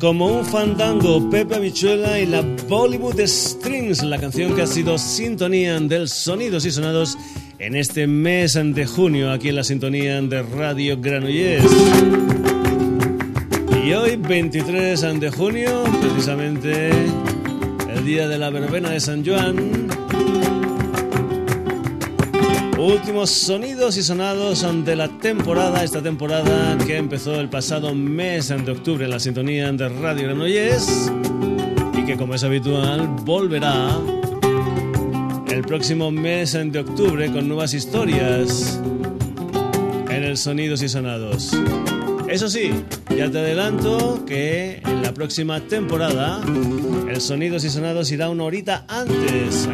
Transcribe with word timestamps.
como 0.00 0.26
un 0.26 0.44
fandango, 0.44 1.28
Pepe 1.28 1.56
Habichuela 1.56 2.18
y 2.18 2.26
la 2.26 2.42
Bollywood 2.68 3.20
Strings, 3.26 4.02
la 4.02 4.18
canción 4.18 4.54
que 4.54 4.62
ha 4.62 4.66
sido 4.66 4.96
sintonía 4.96 5.78
del 5.80 6.08
Sonidos 6.08 6.64
y 6.64 6.70
Sonados 6.70 7.18
en 7.58 7.74
este 7.74 8.06
mes 8.06 8.54
de 8.54 8.86
junio, 8.86 9.32
aquí 9.32 9.48
en 9.48 9.56
la 9.56 9.64
sintonía 9.64 10.20
de 10.22 10.42
Radio 10.42 10.98
Granollers. 11.00 11.64
Y 13.84 13.92
hoy, 13.92 14.16
23 14.16 15.20
de 15.20 15.30
junio, 15.30 15.84
precisamente 16.00 16.90
el 16.90 18.04
día 18.04 18.28
de 18.28 18.38
la 18.38 18.50
verbena 18.50 18.90
de 18.90 19.00
San 19.00 19.24
Juan, 19.24 19.88
Últimos 22.78 23.30
sonidos 23.30 23.96
y 23.96 24.04
sonados 24.04 24.64
de 24.84 24.94
la 24.94 25.08
temporada, 25.08 25.82
esta 25.82 26.00
temporada 26.00 26.78
que 26.86 26.96
empezó 26.96 27.40
el 27.40 27.48
pasado 27.48 27.92
mes 27.92 28.48
de 28.48 28.70
octubre 28.70 29.04
en 29.04 29.10
la 29.10 29.18
sintonía 29.18 29.70
de 29.72 29.88
Radio 29.88 30.28
Granollers 30.28 31.10
y 31.98 32.04
que 32.04 32.16
como 32.16 32.34
es 32.34 32.44
habitual 32.44 33.08
volverá 33.24 33.98
el 35.58 35.64
próximo 35.64 36.12
mes 36.12 36.52
de 36.52 36.78
octubre 36.78 37.32
con 37.32 37.48
nuevas 37.48 37.74
historias 37.74 38.80
en 40.08 40.22
el 40.22 40.36
Sonidos 40.36 40.82
y 40.84 40.88
Sonados. 40.88 41.50
Eso 42.28 42.48
sí, 42.48 42.70
ya 43.10 43.28
te 43.28 43.40
adelanto 43.40 44.24
que 44.24 44.80
en 44.84 45.02
la 45.02 45.12
próxima 45.12 45.60
temporada 45.60 46.40
el 47.08 47.20
Sonidos 47.20 47.64
y 47.64 47.70
Sonados 47.70 48.12
irá 48.12 48.30
una 48.30 48.44
horita 48.44 48.84
antes 48.86 49.68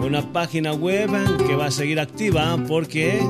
Una 0.04 0.32
página 0.32 0.72
web 0.72 1.10
que 1.46 1.56
va 1.56 1.66
a 1.66 1.70
seguir 1.70 1.98
activa 1.98 2.56
porque 2.68 3.20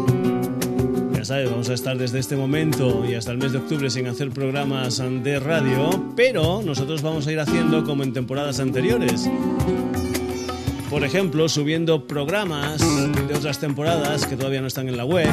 ya 1.14 1.24
sabes, 1.24 1.50
vamos 1.50 1.70
a 1.70 1.74
estar 1.74 1.96
desde 1.96 2.18
este 2.18 2.36
momento 2.36 3.04
y 3.08 3.14
hasta 3.14 3.30
el 3.32 3.38
mes 3.38 3.52
de 3.52 3.58
octubre 3.58 3.88
sin 3.90 4.06
hacer 4.06 4.30
programas 4.30 5.02
de 5.22 5.40
radio, 5.40 6.12
pero 6.16 6.62
nosotros 6.62 7.02
vamos 7.02 7.26
a 7.26 7.32
ir 7.32 7.40
haciendo 7.40 7.84
como 7.84 8.02
en 8.02 8.12
temporadas 8.12 8.60
anteriores 8.60 9.28
por 10.94 11.02
ejemplo, 11.02 11.48
subiendo 11.48 12.06
programas 12.06 12.78
de 13.26 13.34
otras 13.34 13.58
temporadas 13.58 14.26
que 14.26 14.36
todavía 14.36 14.60
no 14.60 14.68
están 14.68 14.88
en 14.88 14.96
la 14.96 15.04
web. 15.04 15.28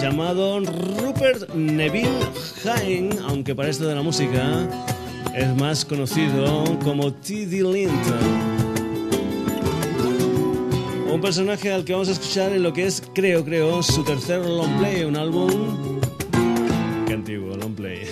llamado 0.00 0.60
Rupert 0.60 1.54
Neville 1.54 2.08
Hine, 2.62 3.16
aunque 3.26 3.56
para 3.56 3.68
esto 3.68 3.88
de 3.88 3.96
la 3.96 4.02
música 4.02 4.68
es 5.34 5.56
más 5.56 5.84
conocido 5.84 6.64
como 6.84 7.12
T.D. 7.12 7.62
Linton. 7.64 8.59
Un 11.12 11.20
personaje 11.20 11.72
al 11.72 11.84
que 11.84 11.92
vamos 11.92 12.08
a 12.08 12.12
escuchar 12.12 12.52
en 12.52 12.62
lo 12.62 12.72
que 12.72 12.86
es, 12.86 13.02
creo, 13.14 13.44
creo, 13.44 13.82
su 13.82 14.04
tercer 14.04 14.44
long 14.46 14.78
play, 14.78 15.02
un 15.04 15.16
álbum 15.16 15.50
antiguo, 17.20 17.56
Long 17.56 17.74
Play. 17.74 18.08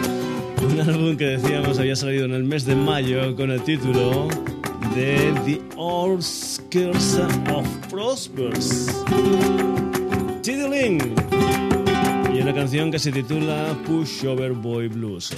Un 0.62 0.80
álbum 0.80 1.16
que 1.16 1.26
decíamos 1.26 1.78
había 1.78 1.94
salido 1.94 2.24
en 2.24 2.32
el 2.32 2.44
mes 2.44 2.64
de 2.64 2.74
mayo 2.74 3.36
con 3.36 3.50
el 3.50 3.62
título 3.62 4.28
de 4.94 5.32
The 5.44 5.60
Outskirts 5.76 7.18
of 7.54 7.66
Prospers. 7.90 8.86
Tiddling. 10.42 11.14
Y 12.34 12.40
una 12.40 12.54
canción 12.54 12.90
que 12.90 12.98
se 12.98 13.12
titula 13.12 13.76
Push 13.86 14.26
Over 14.26 14.52
Boy 14.52 14.88
Blues. 14.88 15.34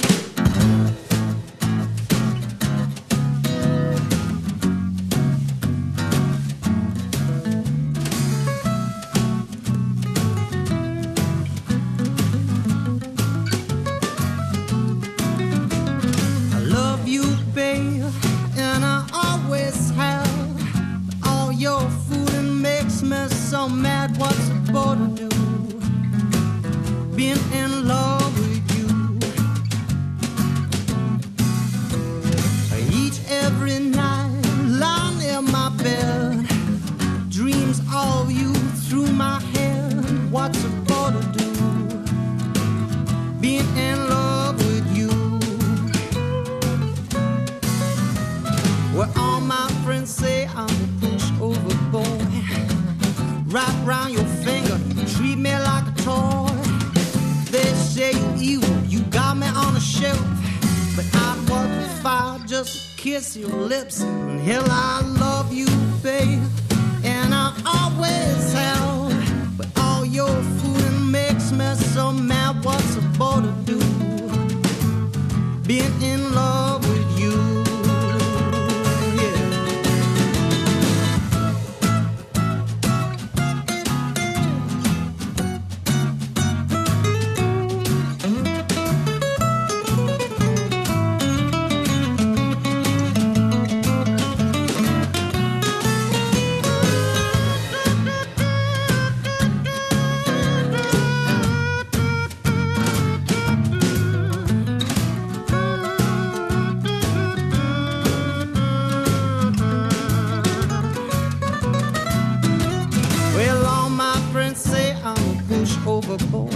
Boy. 116.16 116.49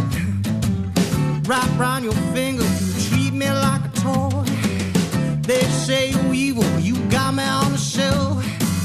Wrap 1.44 1.69
around 1.78 2.04
your 2.04 2.14
finger, 2.32 2.64
you 2.64 3.08
treat 3.08 3.34
me 3.34 3.50
like 3.50 3.84
a 3.84 4.00
toy. 4.00 4.44
They 5.43 5.60
say 5.64 6.10
you 6.10 6.32
evil, 6.32 6.78
you 6.78 6.96
got 7.10 7.34
me 7.34 7.44
on 7.44 7.72
the 7.72 7.78
shelf. 7.78 8.43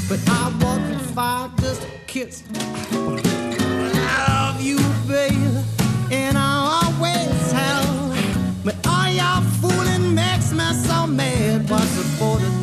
But 0.08 0.20
I 0.28 0.52
won't 0.60 1.00
fight 1.00 1.50
just 1.60 1.82
a 1.84 1.86
kiss. 2.06 2.42
I 2.52 4.24
love 4.28 4.60
you, 4.60 4.78
baby, 5.06 5.36
and 6.10 6.36
I 6.36 6.82
always 6.82 7.52
have. 7.52 8.64
But 8.64 8.76
all 8.86 9.08
y'all 9.08 9.42
fooling 9.60 10.14
makes 10.14 10.52
me 10.52 10.70
so 10.74 11.06
mad. 11.06 11.70
What's 11.70 11.96
the 11.96 12.18
boy 12.18 12.57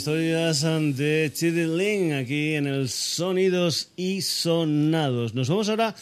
historias 0.00 0.62
de 0.62 1.30
Chidi 1.30 1.66
Lin 1.66 2.14
aquí 2.14 2.54
en 2.54 2.66
el 2.66 2.88
Sonidos 2.88 3.90
y 3.96 4.22
Sonados. 4.22 5.34
Nos 5.34 5.50
vamos 5.50 5.68
ahora 5.68 5.94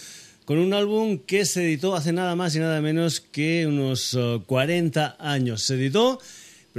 con 0.45 0.59
un 0.59 0.73
álbum 0.73 1.19
que 1.19 1.45
se 1.45 1.65
editó 1.65 1.97
hace 1.97 2.13
nada 2.13 2.37
más 2.37 2.55
y 2.55 2.61
nada 2.61 2.81
menos 2.81 3.21
que 3.21 3.67
unos 3.67 4.15
eh, 4.15 4.41
40 4.47 5.17
años. 5.19 5.63
Se 5.63 5.75
editó, 5.75 6.21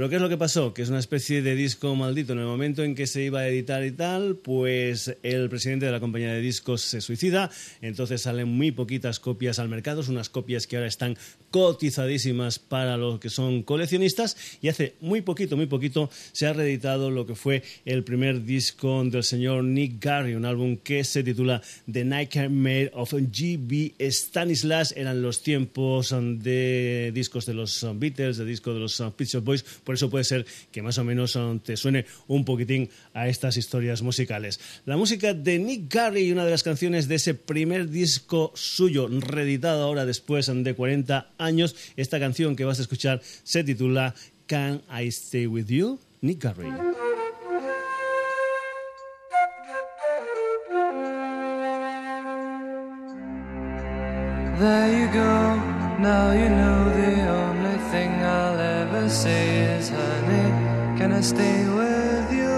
pero 0.00 0.08
¿qué 0.08 0.16
es 0.16 0.22
lo 0.22 0.30
que 0.30 0.38
pasó? 0.38 0.72
Que 0.72 0.80
es 0.80 0.88
una 0.88 0.98
especie 0.98 1.42
de 1.42 1.54
disco 1.54 1.94
maldito. 1.94 2.32
En 2.32 2.38
el 2.38 2.46
momento 2.46 2.82
en 2.82 2.94
que 2.94 3.06
se 3.06 3.22
iba 3.22 3.40
a 3.40 3.48
editar 3.48 3.84
y 3.84 3.92
tal, 3.92 4.36
pues 4.36 5.14
el 5.22 5.50
presidente 5.50 5.84
de 5.84 5.92
la 5.92 6.00
compañía 6.00 6.32
de 6.32 6.40
discos 6.40 6.80
se 6.80 7.02
suicida, 7.02 7.50
entonces 7.82 8.22
salen 8.22 8.48
muy 8.48 8.72
poquitas 8.72 9.20
copias 9.20 9.58
al 9.58 9.68
mercado, 9.68 10.02
son 10.02 10.14
unas 10.14 10.30
copias 10.30 10.66
que 10.66 10.76
ahora 10.76 10.88
están 10.88 11.18
cotizadísimas 11.50 12.58
para 12.58 12.96
los 12.96 13.20
que 13.20 13.28
son 13.28 13.62
coleccionistas 13.62 14.38
y 14.62 14.68
hace 14.68 14.94
muy 15.02 15.20
poquito, 15.20 15.58
muy 15.58 15.66
poquito 15.66 16.08
se 16.32 16.46
ha 16.46 16.54
reeditado 16.54 17.10
lo 17.10 17.26
que 17.26 17.34
fue 17.34 17.62
el 17.84 18.02
primer 18.02 18.44
disco 18.44 19.04
del 19.04 19.22
señor 19.22 19.64
Nick 19.64 20.02
Garry, 20.02 20.34
un 20.34 20.46
álbum 20.46 20.78
que 20.78 21.04
se 21.04 21.22
titula 21.22 21.60
The 21.92 22.06
Nightmare 22.06 22.90
of 22.94 23.12
G.B. 23.12 23.96
Stanislas. 24.10 24.94
Eran 24.96 25.20
los 25.20 25.42
tiempos 25.42 26.14
de 26.18 27.10
discos 27.12 27.44
de 27.44 27.52
los 27.52 27.86
Beatles, 27.96 28.38
de 28.38 28.46
discos 28.46 28.72
de 28.72 28.80
los 28.80 28.98
Shop 28.98 29.44
Boys, 29.44 29.64
por 29.90 29.96
eso 29.96 30.08
puede 30.08 30.22
ser 30.22 30.46
que 30.70 30.82
más 30.82 30.98
o 30.98 31.04
menos 31.04 31.36
te 31.64 31.76
suene 31.76 32.06
un 32.28 32.44
poquitín 32.44 32.90
a 33.12 33.26
estas 33.26 33.56
historias 33.56 34.02
musicales. 34.02 34.60
La 34.86 34.96
música 34.96 35.34
de 35.34 35.58
Nick 35.58 35.92
Garry, 35.92 36.30
una 36.30 36.44
de 36.44 36.52
las 36.52 36.62
canciones 36.62 37.08
de 37.08 37.16
ese 37.16 37.34
primer 37.34 37.90
disco 37.90 38.52
suyo, 38.54 39.08
reeditado 39.08 39.82
ahora 39.82 40.06
después 40.06 40.46
de 40.46 40.74
40 40.74 41.32
años. 41.38 41.74
Esta 41.96 42.20
canción 42.20 42.54
que 42.54 42.64
vas 42.64 42.78
a 42.78 42.82
escuchar 42.82 43.20
se 43.42 43.64
titula 43.64 44.14
Can 44.46 44.82
I 44.88 45.08
Stay 45.08 45.48
With 45.48 45.66
You? 45.66 45.98
Nick 46.20 46.38
Garry. 46.38 46.70
There 54.56 55.00
you 55.00 55.12
go, 55.12 55.56
now 55.98 56.30
you 56.30 56.48
know 56.48 56.84
the 56.94 57.28
only 57.28 57.78
thing 57.90 58.12
ever 58.20 58.49
say 59.10 59.76
is, 59.76 59.88
honey, 59.88 60.46
can 60.96 61.10
I 61.10 61.20
stay 61.20 61.66
with 61.68 62.32
you? 62.32 62.56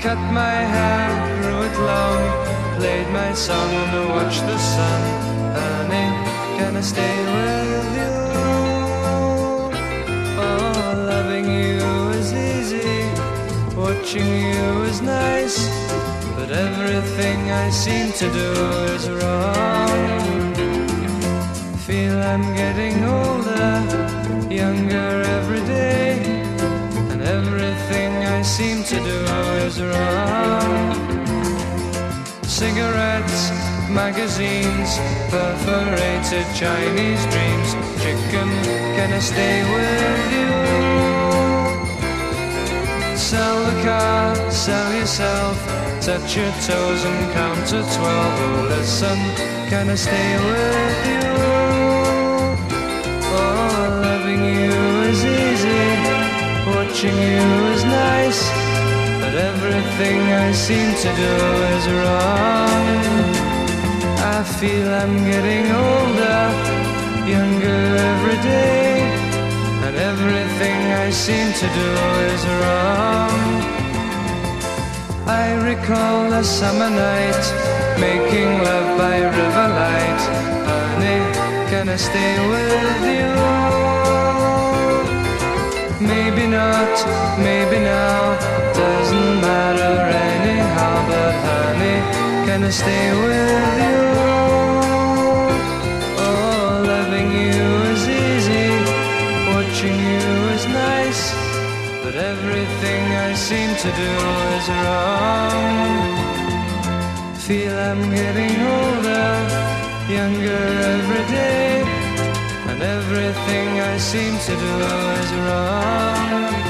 Cut 0.00 0.18
my 0.32 0.58
hair, 0.74 1.08
grew 1.40 1.62
it 1.62 1.76
long, 1.90 2.22
played 2.76 3.08
my 3.12 3.32
song 3.34 3.70
and 3.70 4.08
watched 4.08 4.44
the 4.46 4.58
sun, 4.58 5.02
honey, 5.54 6.08
can 6.58 6.76
I 6.76 6.80
stay 6.80 7.16
with 7.36 7.86
you? 7.98 8.14
Oh, 10.42 11.04
loving 11.12 11.46
you 11.46 11.78
is 12.18 12.32
easy, 12.32 13.04
watching 13.76 14.26
you 14.26 14.82
is 14.90 15.00
nice. 15.02 15.68
But 16.34 16.50
everything 16.50 17.50
I 17.52 17.70
seem 17.70 18.10
to 18.12 18.26
do 18.32 18.50
is 18.96 19.08
wrong. 19.08 20.37
Feel 21.88 22.20
I'm 22.20 22.44
getting 22.54 23.02
older, 23.02 23.80
younger 24.50 25.22
every 25.36 25.60
day, 25.60 26.20
and 27.08 27.22
everything 27.22 28.12
I 28.26 28.42
seem 28.42 28.84
to 28.84 28.96
do 28.96 29.18
is 29.64 29.80
wrong. 29.80 30.92
Cigarettes, 32.42 33.50
magazines, 33.88 34.98
perforated 35.30 36.44
Chinese 36.54 37.24
dreams. 37.32 37.70
Chicken, 38.02 38.50
can 38.96 39.10
I 39.14 39.20
stay 39.20 39.64
with 39.72 40.32
you? 40.36 40.52
Sell 43.16 43.64
the 43.64 43.82
car, 43.82 44.36
sell 44.50 44.92
yourself, 44.92 45.56
touch 46.02 46.36
your 46.36 46.52
toes 46.68 47.02
and 47.02 47.32
count 47.32 47.66
to 47.68 47.80
twelve. 47.96 48.40
Oh, 48.44 48.66
listen, 48.76 49.18
can 49.70 49.88
I 49.88 49.94
stay 49.94 50.36
with 50.36 51.08
you? 51.12 51.17
Loving 54.28 54.44
you 54.44 54.72
is 55.10 55.24
easy, 55.24 55.84
watching 56.74 57.16
you 57.16 57.46
is 57.74 57.84
nice, 57.84 58.42
but 59.20 59.34
everything 59.34 60.20
I 60.46 60.52
seem 60.52 60.88
to 61.04 61.10
do 61.24 61.34
is 61.74 61.84
wrong. 61.98 62.96
I 64.36 64.42
feel 64.58 64.88
I'm 65.02 65.16
getting 65.32 65.66
older, 65.86 66.42
younger 67.34 67.80
every 68.10 68.38
day. 68.42 69.00
And 69.86 69.96
everything 69.96 70.80
I 71.04 71.10
seem 71.10 71.48
to 71.62 71.68
do 71.80 71.90
is 72.32 72.42
wrong. 72.58 73.40
I 75.26 75.46
recall 75.70 76.32
a 76.32 76.44
summer 76.44 76.90
night, 76.90 77.44
making 77.98 78.50
love 78.68 78.98
by 78.98 79.16
riverlight. 79.38 80.20
Honey, 80.68 81.20
can 81.70 81.88
I 81.88 81.96
stay 81.96 82.32
with 82.50 83.02
you? 83.16 83.97
Maybe 86.00 86.46
not, 86.46 86.94
maybe 87.38 87.80
now, 87.80 88.38
doesn't 88.72 89.40
matter 89.40 89.94
anyhow. 90.30 91.06
But 91.08 91.34
honey, 91.44 91.98
can 92.46 92.62
I 92.62 92.70
stay 92.70 93.10
with 93.22 93.78
you? 93.82 94.00
Oh, 96.22 96.84
loving 96.86 97.30
you 97.32 97.66
is 97.92 98.02
easy, 98.06 98.68
watching 99.52 99.98
you 100.12 100.28
is 100.54 100.64
nice, 100.66 101.22
but 102.04 102.14
everything 102.14 103.02
I 103.26 103.34
seem 103.34 103.70
to 103.84 103.90
do 104.02 104.12
is 104.56 104.66
wrong. 104.80 105.66
Feel 107.44 107.74
I'm 107.76 108.02
getting 108.14 108.54
older, 108.76 109.30
younger 110.08 110.64
every 110.94 111.24
day, 111.26 111.82
and 112.80 112.82
everything 112.82 113.80
I 113.80 113.96
seem 113.98 114.38
to 114.38 114.52
do 114.52 114.74
is 115.20 115.32
wrong. 115.34 116.67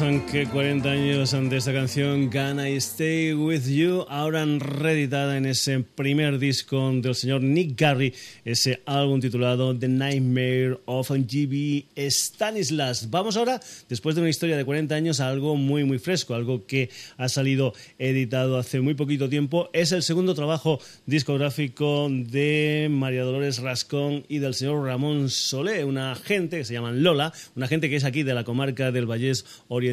Menos 0.00 0.30
que 0.30 0.46
40 0.46 0.90
años 0.90 1.32
de 1.32 1.56
esta 1.56 1.72
canción 1.72 2.30
Gonna 2.30 2.68
Stay 2.68 3.32
With 3.32 3.66
You, 3.66 4.04
ahora 4.08 4.44
reeditada 4.44 5.36
en 5.36 5.46
ese 5.46 5.80
primer 5.80 6.38
disco 6.38 6.92
del 6.92 7.14
señor 7.14 7.42
Nick 7.42 7.80
Garry, 7.80 8.14
ese 8.44 8.80
álbum 8.86 9.20
titulado 9.20 9.76
The 9.76 9.88
Nightmare 9.88 10.78
of 10.84 11.10
G.B. 11.10 11.86
Stanislas. 12.10 13.10
Vamos 13.10 13.36
ahora, 13.36 13.60
después 13.88 14.14
de 14.14 14.20
una 14.20 14.30
historia 14.30 14.56
de 14.56 14.64
40 14.64 14.94
años, 14.94 15.20
a 15.20 15.28
algo 15.28 15.56
muy 15.56 15.84
muy 15.84 15.98
fresco, 15.98 16.34
algo 16.34 16.66
que 16.66 16.90
ha 17.16 17.28
salido 17.28 17.72
editado 17.98 18.58
hace 18.58 18.80
muy 18.80 18.94
poquito 18.94 19.28
tiempo. 19.28 19.68
Es 19.72 19.92
el 19.92 20.02
segundo 20.02 20.34
trabajo 20.34 20.80
discográfico 21.06 22.08
de 22.10 22.88
María 22.90 23.24
Dolores 23.24 23.58
Rascón 23.58 24.24
y 24.28 24.38
del 24.38 24.54
señor 24.54 24.84
Ramón 24.84 25.30
Solé, 25.30 25.84
una 25.84 26.14
gente 26.14 26.58
que 26.58 26.64
se 26.64 26.74
llama 26.74 26.92
Lola, 26.92 27.32
una 27.56 27.66
gente 27.66 27.88
que 27.88 27.96
es 27.96 28.04
aquí 28.04 28.22
de 28.22 28.34
la 28.34 28.44
comarca 28.44 28.92
del 28.92 29.06
Vallés 29.06 29.44
Oriental 29.68 29.87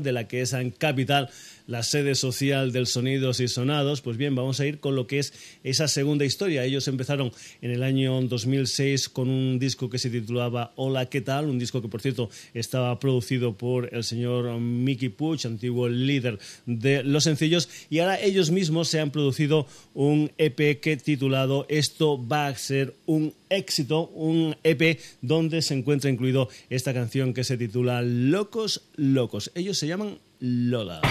de 0.00 0.12
la 0.12 0.28
que 0.28 0.42
es 0.42 0.54
Capital 0.70 1.30
la 1.68 1.82
sede 1.82 2.14
social 2.14 2.72
del 2.72 2.86
Sonidos 2.86 3.40
y 3.40 3.46
Sonados, 3.46 4.00
pues 4.00 4.16
bien, 4.16 4.34
vamos 4.34 4.58
a 4.58 4.66
ir 4.66 4.80
con 4.80 4.96
lo 4.96 5.06
que 5.06 5.18
es 5.18 5.34
esa 5.62 5.86
segunda 5.86 6.24
historia. 6.24 6.64
Ellos 6.64 6.88
empezaron 6.88 7.30
en 7.60 7.70
el 7.70 7.82
año 7.82 8.20
2006 8.22 9.10
con 9.10 9.28
un 9.28 9.58
disco 9.58 9.90
que 9.90 9.98
se 9.98 10.08
titulaba 10.08 10.72
Hola, 10.76 11.06
¿qué 11.06 11.20
tal? 11.20 11.44
Un 11.44 11.58
disco 11.58 11.82
que, 11.82 11.88
por 11.88 12.00
cierto, 12.00 12.30
estaba 12.54 12.98
producido 12.98 13.52
por 13.52 13.94
el 13.94 14.02
señor 14.02 14.58
Mickey 14.58 15.10
Puch, 15.10 15.44
antiguo 15.44 15.88
líder 15.88 16.38
de 16.64 17.02
Los 17.04 17.24
Sencillos, 17.24 17.68
y 17.90 17.98
ahora 17.98 18.18
ellos 18.18 18.50
mismos 18.50 18.88
se 18.88 19.00
han 19.00 19.10
producido 19.10 19.66
un 19.92 20.32
EP 20.38 20.80
que 20.80 20.96
titulado 20.96 21.66
Esto 21.68 22.26
va 22.26 22.46
a 22.46 22.56
ser 22.56 22.94
un 23.04 23.34
éxito, 23.50 24.08
un 24.14 24.56
EP 24.64 24.98
donde 25.20 25.60
se 25.60 25.74
encuentra 25.74 26.08
incluido 26.08 26.48
esta 26.70 26.94
canción 26.94 27.34
que 27.34 27.44
se 27.44 27.58
titula 27.58 28.00
Locos, 28.00 28.88
Locos. 28.96 29.50
Ellos 29.54 29.76
se 29.76 29.86
llaman 29.86 30.16
Lola. 30.40 31.02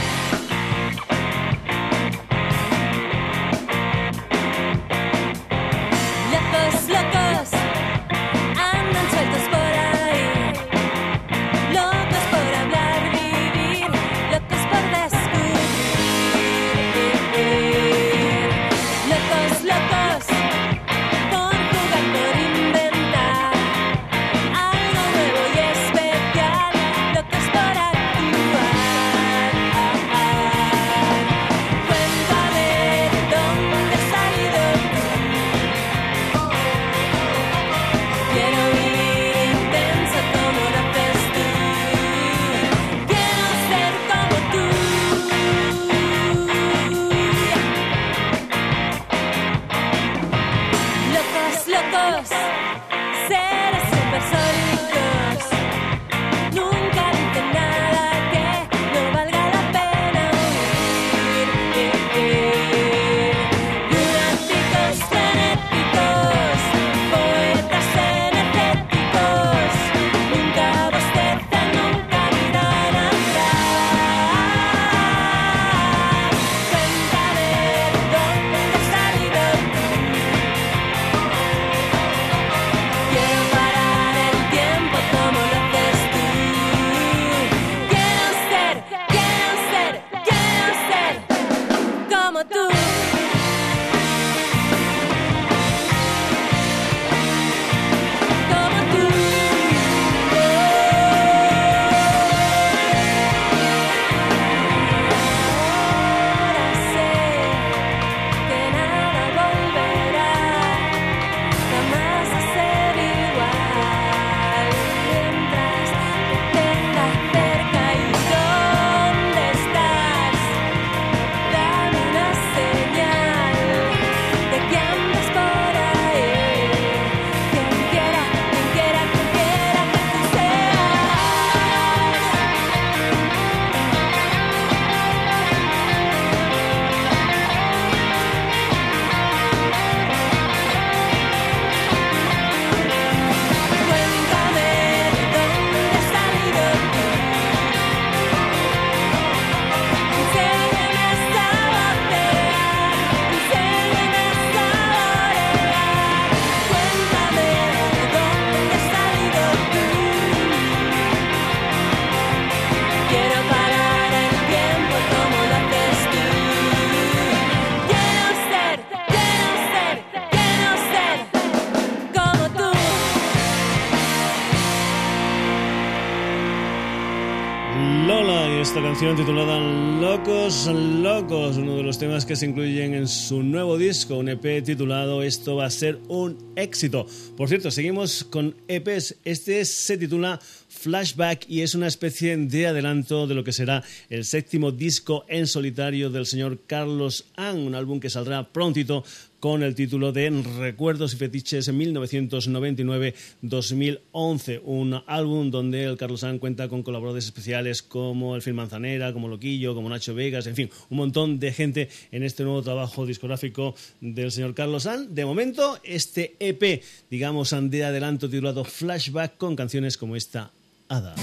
Titulada 179.00 179.60
Locos 180.02 180.66
Locos, 180.66 181.58
uno 181.58 181.78
de 181.78 181.84
los 181.84 182.00
temas 182.00 182.26
que 182.26 182.36
se 182.36 182.48
incluyen 182.48 182.96
en 182.96 183.08
su 183.08 183.44
nuevo 183.44 183.78
disco, 183.78 184.18
un 184.18 184.28
EP 184.28 184.64
titulado 184.64 185.22
Esto 185.22 185.58
va 185.58 185.66
a 185.66 185.70
ser 185.70 186.00
un 186.08 186.36
éxito. 186.56 187.06
Por 187.38 187.48
cierto, 187.48 187.70
seguimos 187.70 188.24
con 188.24 188.56
EPs. 188.68 189.18
Este 189.24 189.64
se 189.66 190.00
titula 190.00 190.40
Flashback 190.68 191.46
y 191.48 191.62
es 191.62 191.76
una 191.76 191.86
especie 191.86 192.36
de 192.38 192.68
adelanto 192.68 193.28
de 193.28 193.36
lo 193.36 193.44
que 193.44 193.54
será 193.54 193.84
el 194.10 194.26
séptimo 194.26 194.72
disco 194.72 195.26
en 195.28 195.46
solitario 195.46 196.10
del 196.10 196.26
señor 196.26 196.62
Carlos 196.66 197.26
Ang, 197.36 197.68
un 197.68 197.76
álbum 197.76 198.00
que 198.00 198.10
saldrá 198.10 198.52
prontito 198.52 199.04
con 199.40 199.64
el 199.64 199.76
título 199.76 200.12
de 200.12 200.30
Recuerdos 200.58 201.14
y 201.14 201.18
Fetiches 201.18 201.68
en 201.68 201.80
1999-2011, 201.80 204.62
un 204.64 205.00
álbum 205.06 205.52
donde 205.52 205.84
el 205.84 205.98
Carlos 205.98 206.22
San 206.22 206.40
cuenta 206.40 206.70
con 206.70 206.82
colaboradores 206.84 207.26
especiales 207.26 207.84
como 207.84 208.36
el 208.36 208.42
Phil 208.42 208.54
Manzanera, 208.54 209.12
como 209.14 209.28
Loquillo, 209.28 209.76
como 209.76 209.90
Nacho 209.90 210.16
Vegas, 210.16 210.48
en 210.48 210.56
fin, 210.56 210.70
un 210.90 210.98
montón 210.98 211.40
de 211.40 211.54
gente 211.54 211.90
en 212.12 212.24
este 212.24 212.44
nuevo 212.44 212.62
trabajo 212.62 213.06
discográfico 213.06 213.76
del 214.02 214.32
señor 214.32 214.54
Carlos 214.54 214.84
San. 214.84 215.14
De 215.14 215.26
momento, 215.26 215.80
este 215.84 216.36
EP, 216.40 216.82
digamos, 217.10 217.56
de 217.60 217.86
adelanto 217.86 218.30
titulado 218.30 218.64
Flashback 218.64 219.38
con 219.38 219.56
canciones 219.56 219.98
como 219.98 220.16
esta 220.16 220.52
Ada. 220.90 221.16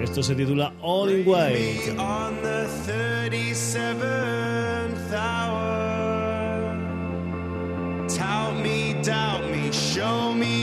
Esto 0.00 0.22
se 0.22 0.34
titula 0.34 0.72
All 0.80 1.10
in 1.10 1.28
White. 1.28 1.94
on 1.98 2.40
the 2.40 2.66
37th 2.90 5.12
hour. 5.12 6.74
Tout 8.08 8.54
me, 8.62 8.94
doubt 9.02 9.44
me, 9.50 9.70
show 9.70 10.32
me 10.32 10.61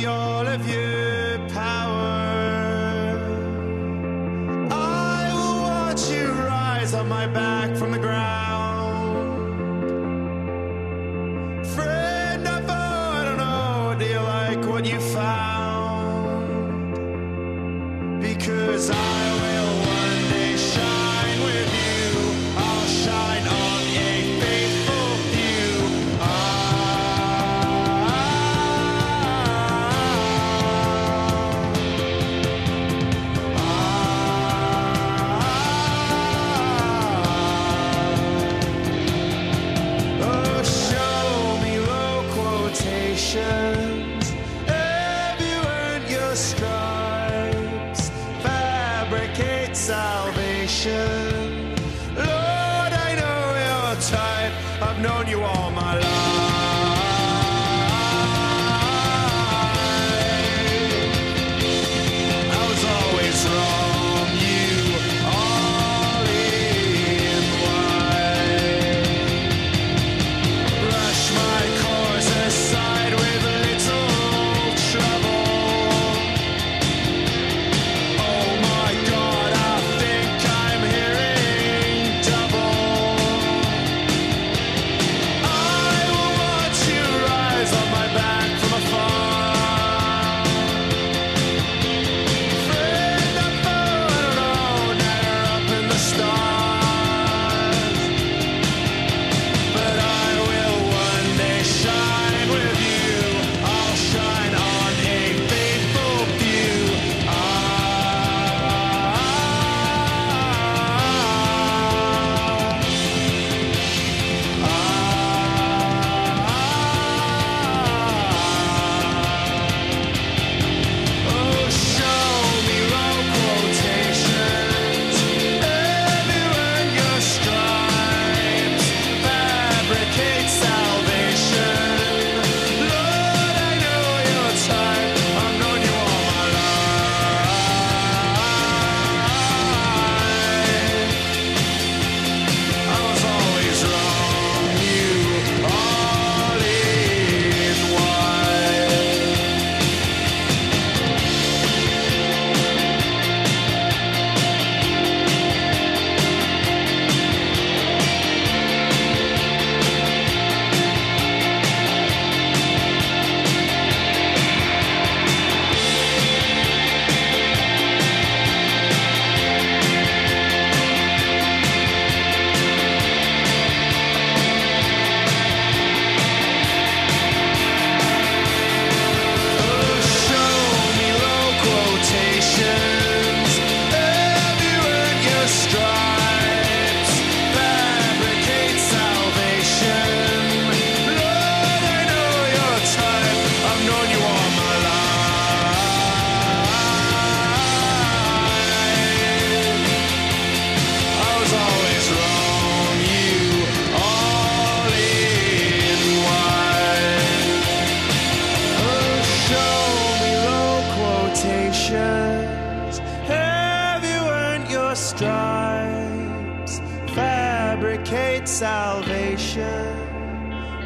nations 211.91 212.99
have 213.27 214.03
you 214.03 214.29
earned 214.29 214.69
your 214.69 214.95
stripes? 214.95 216.79
Fabricate 217.13 218.47
salvation. 218.47 219.95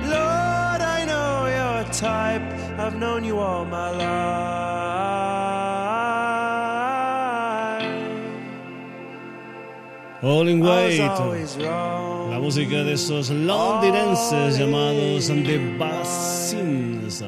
Lord 0.03 0.81
i 0.81 1.05
know 1.05 1.45
your 1.47 1.83
type. 1.93 2.41
I've 2.79 2.95
known 2.95 3.23
you 3.23 3.39
all 3.39 3.65
my 3.65 3.89
life. 3.91 4.03
All 10.21 10.47
in 10.47 10.61
wait. 10.61 10.99
la 10.99 12.39
música 12.39 12.83
de 12.85 12.93
esos 12.93 13.29
londinenses 13.29 14.57
llamados 14.57 15.27
The 15.27 15.57
Basins. 15.77 17.21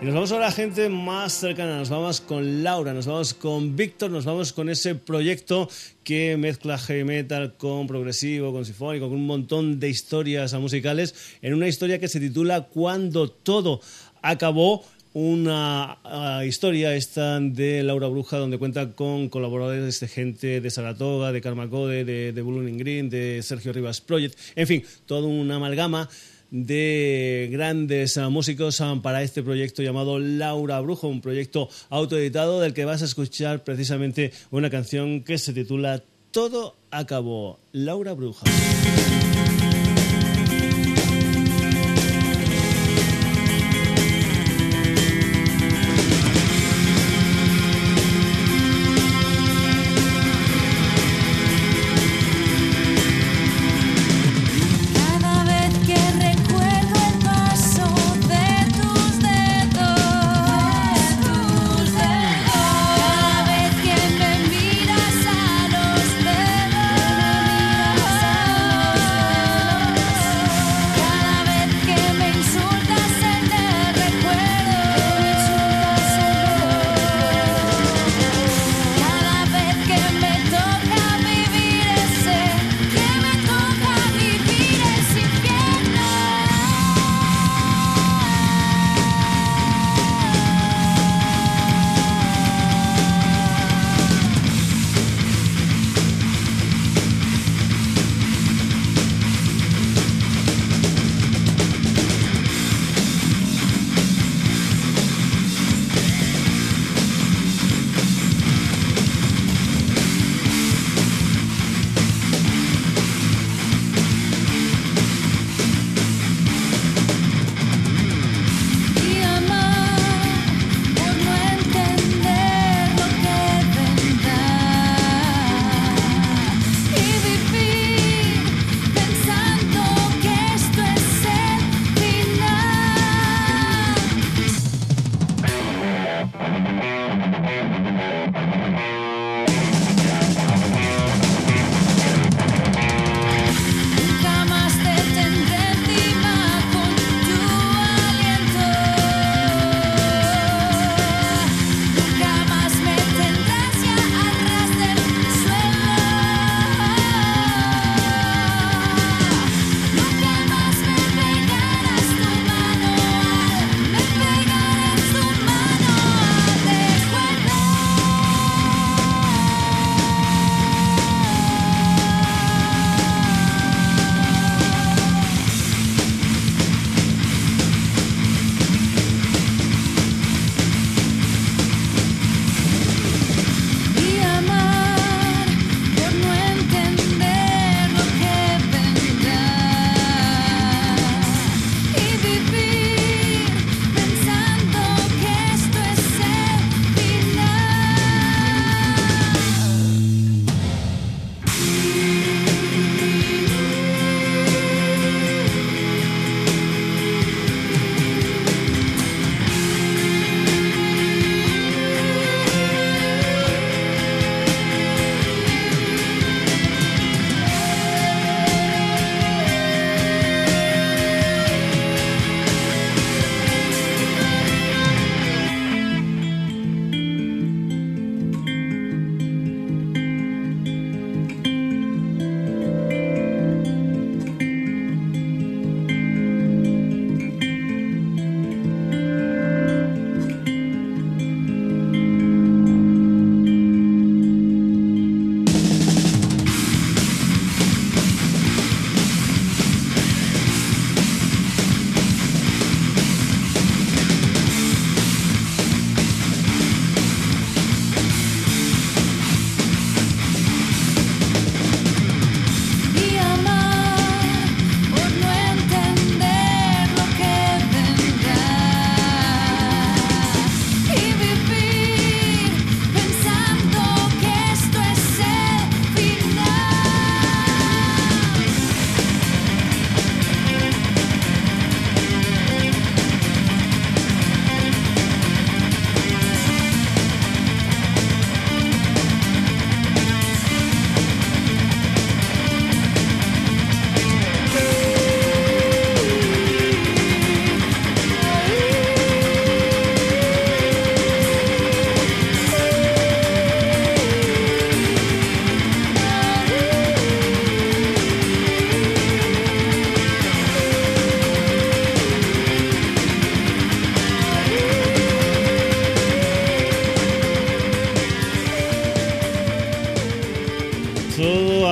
Y 0.00 0.04
nos 0.04 0.14
vamos 0.14 0.30
ahora 0.30 0.46
a 0.46 0.52
gente 0.52 0.88
más 0.88 1.32
cercana, 1.32 1.76
nos 1.76 1.90
vamos 1.90 2.20
con 2.20 2.62
Laura, 2.62 2.94
nos 2.94 3.06
vamos 3.06 3.34
con 3.34 3.74
Víctor, 3.74 4.12
nos 4.12 4.24
vamos 4.24 4.52
con 4.52 4.68
ese 4.68 4.94
proyecto 4.94 5.68
que 6.04 6.36
mezcla 6.36 6.78
heavy 6.78 7.02
metal 7.02 7.56
con 7.56 7.88
progresivo, 7.88 8.52
con 8.52 8.64
sinfónico, 8.64 9.08
con 9.08 9.18
un 9.18 9.26
montón 9.26 9.80
de 9.80 9.88
historias 9.88 10.54
musicales, 10.54 11.36
en 11.42 11.52
una 11.52 11.66
historia 11.66 11.98
que 11.98 12.06
se 12.06 12.20
titula 12.20 12.68
Cuando 12.68 13.28
todo 13.28 13.80
acabó 14.22 14.84
una 15.14 15.98
ah, 16.04 16.44
historia 16.46 16.94
esta 16.94 17.40
de 17.40 17.82
Laura 17.82 18.06
Bruja 18.06 18.38
donde 18.38 18.56
cuenta 18.56 18.92
con 18.92 19.28
colaboradores 19.28 19.98
de 19.98 20.06
gente 20.06 20.60
de 20.60 20.70
Saratoga, 20.70 21.32
de 21.32 21.40
Karma 21.40 21.68
Code, 21.68 22.04
de, 22.04 22.32
de 22.32 22.42
Blue 22.42 22.62
Green, 22.78 23.10
de 23.10 23.42
Sergio 23.42 23.72
Rivas 23.72 24.00
Project, 24.00 24.38
en 24.54 24.68
fin, 24.68 24.84
toda 25.06 25.26
una 25.26 25.56
amalgama 25.56 26.08
de 26.50 27.48
grandes 27.52 28.16
ah, 28.16 28.28
músicos 28.28 28.80
ah, 28.80 28.98
para 29.02 29.22
este 29.22 29.42
proyecto 29.42 29.82
llamado 29.82 30.18
Laura 30.18 30.80
Brujo, 30.80 31.08
un 31.08 31.20
proyecto 31.20 31.68
autoeditado 31.90 32.60
del 32.60 32.74
que 32.74 32.84
vas 32.84 33.02
a 33.02 33.06
escuchar 33.06 33.64
precisamente 33.64 34.32
una 34.50 34.70
canción 34.70 35.22
que 35.22 35.38
se 35.38 35.52
titula 35.52 36.02
Todo 36.30 36.76
acabó, 36.90 37.58
Laura 37.72 38.14
Bruja. 38.14 38.46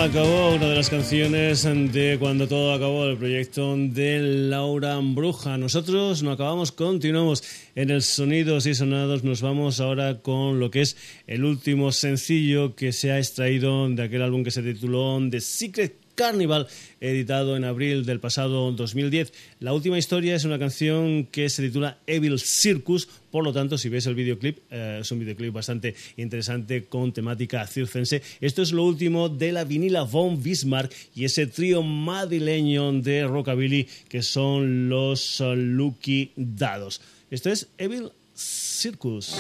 acabó, 0.07 0.55
una 0.55 0.69
de 0.69 0.77
las 0.77 0.89
canciones 0.89 1.65
de 1.65 2.17
cuando 2.21 2.47
todo 2.47 2.73
acabó, 2.73 3.07
el 3.07 3.17
proyecto 3.17 3.77
de 3.77 4.21
Laura 4.21 5.01
Bruja. 5.03 5.59
Nosotros 5.59 6.23
no 6.23 6.31
acabamos, 6.31 6.71
continuamos 6.71 7.43
en 7.75 7.91
el 7.91 8.03
Sonidos 8.03 8.67
y 8.67 8.77
Sonados. 8.77 9.25
Nos 9.25 9.43
vamos 9.43 9.81
ahora 9.81 10.21
con 10.23 10.61
lo 10.61 10.71
que 10.71 10.83
es 10.83 10.97
el 11.27 11.45
último 11.45 11.91
sencillo 11.91 12.77
que 12.77 12.93
se 12.93 13.11
ha 13.11 13.19
extraído 13.19 13.89
de 13.89 14.01
aquel 14.01 14.23
álbum 14.23 14.45
que 14.45 14.53
se 14.53 14.63
tituló 14.63 15.19
The 15.29 15.41
Secret 15.41 16.06
Carnival, 16.17 16.67
editado 17.01 17.57
en 17.57 17.65
abril 17.65 18.05
del 18.05 18.19
pasado 18.19 18.73
2010. 18.73 19.33
La 19.61 19.73
última 19.73 19.99
historia 19.99 20.35
es 20.35 20.45
una 20.45 20.59
canción 20.59 21.27
que 21.27 21.49
se 21.49 21.63
titula 21.63 21.99
Evil 22.07 22.41
Circus, 22.41 23.07
por 23.31 23.45
lo 23.45 23.53
tanto, 23.53 23.77
si 23.77 23.91
ves 23.91 24.07
el 24.07 24.15
videoclip, 24.15 24.59
eh, 24.71 24.99
es 25.03 25.13
un 25.13 25.19
videoclip 25.19 25.53
bastante 25.53 25.95
interesante 26.17 26.87
con 26.87 27.13
temática 27.13 27.67
circense. 27.67 28.23
Esto 28.41 28.63
es 28.63 28.73
lo 28.73 28.83
último 28.83 29.29
de 29.29 29.53
la 29.53 29.65
vinila 29.65 30.03
Von 30.03 30.43
Bismarck 30.43 30.93
y 31.15 31.27
ese 31.27 31.47
trío 31.47 31.83
madrileño 31.83 32.93
de 32.93 33.27
rockabilly 33.27 33.87
que 34.09 34.23
son 34.23 34.89
los 34.89 35.41
Lucky 35.41 36.33
Dados. 36.35 37.03
Esto 37.31 37.51
es 37.51 37.69
Evil 37.77 38.11
Circus. 38.35 39.37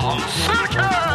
Circus! 0.00 1.09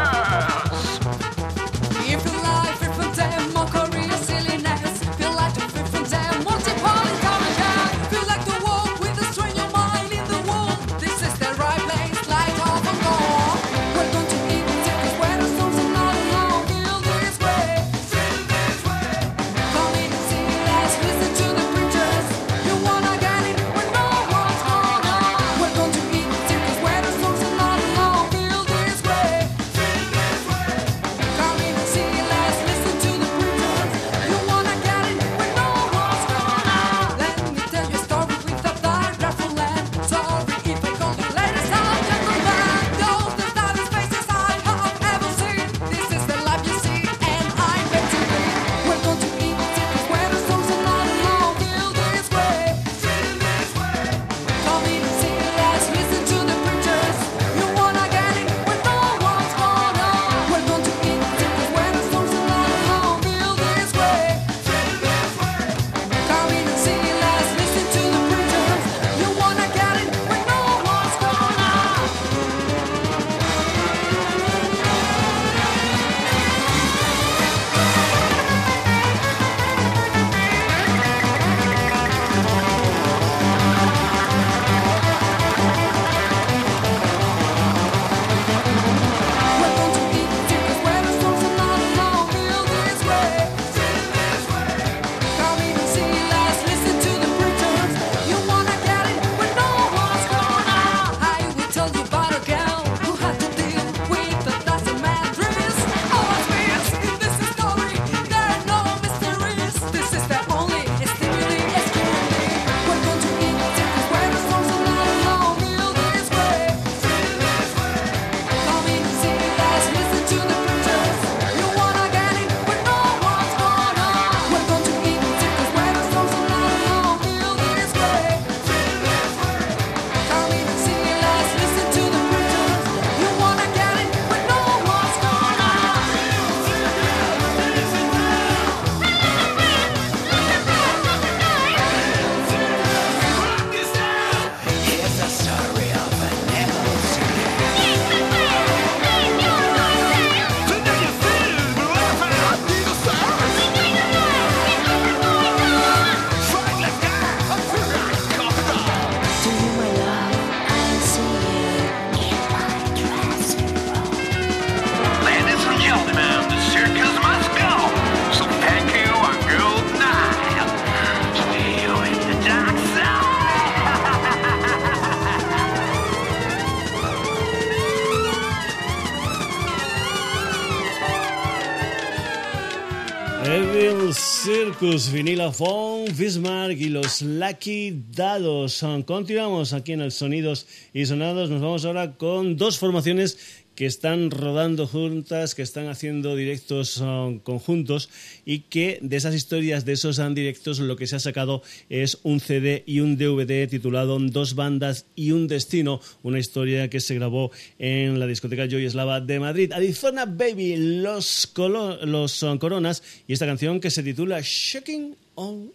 Circus, 184.46 185.12
Vinilafon, 185.12 186.06
Bismarck 186.16 186.78
y 186.78 186.90
los 186.90 187.24
Lucky 187.24 188.04
Dados. 188.12 188.86
Continuamos 189.08 189.74
aquí 189.74 189.94
en 189.94 190.02
el 190.02 190.12
Sonidos 190.12 190.68
y 190.94 191.08
Sonados. 191.08 191.50
Nos 191.50 191.62
vamos 191.62 191.84
ahora 191.84 192.16
con 192.16 192.56
dos 192.56 192.78
formaciones 192.78 193.65
que 193.76 193.86
están 193.86 194.32
rodando 194.32 194.88
juntas, 194.88 195.54
que 195.54 195.62
están 195.62 195.88
haciendo 195.88 196.36
directos 196.36 197.00
ah, 197.02 197.32
conjuntos 197.44 198.10
y 198.46 198.60
que 198.60 199.00
de 199.02 199.18
esas 199.18 199.36
historias, 199.36 199.86
de 199.86 199.94
esos 199.94 200.22
directos, 200.34 200.80
lo 200.80 200.96
que 200.96 201.08
se 201.08 201.18
ha 201.18 201.20
sacado 201.20 201.62
es 201.90 202.20
un 202.24 202.40
CD 202.40 202.84
y 202.86 203.02
un 203.02 203.18
DVD 203.18 203.68
titulado 203.68 204.18
Dos 204.20 204.56
bandas 204.56 205.06
y 205.16 205.32
un 205.32 205.48
destino, 205.48 206.00
una 206.24 206.40
historia 206.40 206.90
que 206.90 207.00
se 207.00 207.16
grabó 207.16 207.52
en 207.78 208.20
la 208.20 208.28
discoteca 208.28 208.68
Joy 208.68 208.88
de 209.26 209.40
Madrid. 209.40 209.72
Arizona 209.74 210.26
Baby, 210.26 211.02
los, 211.02 211.48
colo 211.48 212.04
los 212.06 212.44
ah, 212.44 212.56
coronas 212.60 213.04
y 213.28 213.34
esta 213.34 213.46
canción 213.46 213.80
que 213.80 213.92
se 213.92 214.04
titula 214.04 214.40
Shaking 214.42 215.16
All 215.36 215.72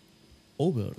Over. 0.56 0.94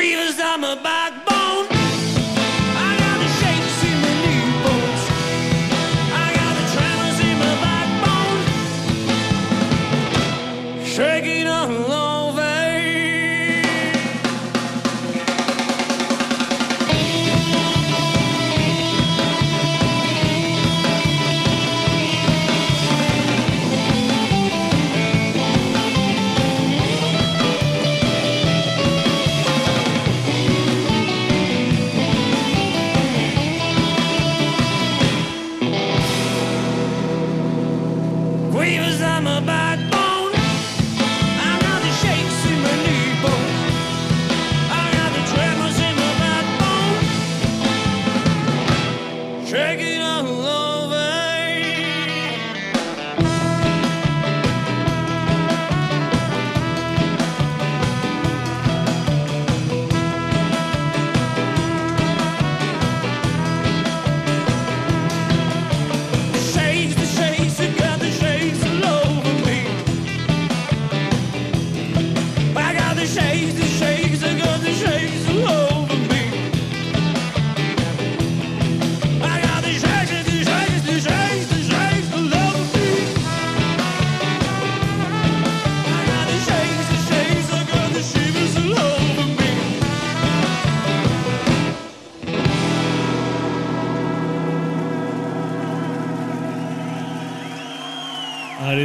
reasons 0.00 0.40
I'm 0.40 0.64
about 0.64 1.19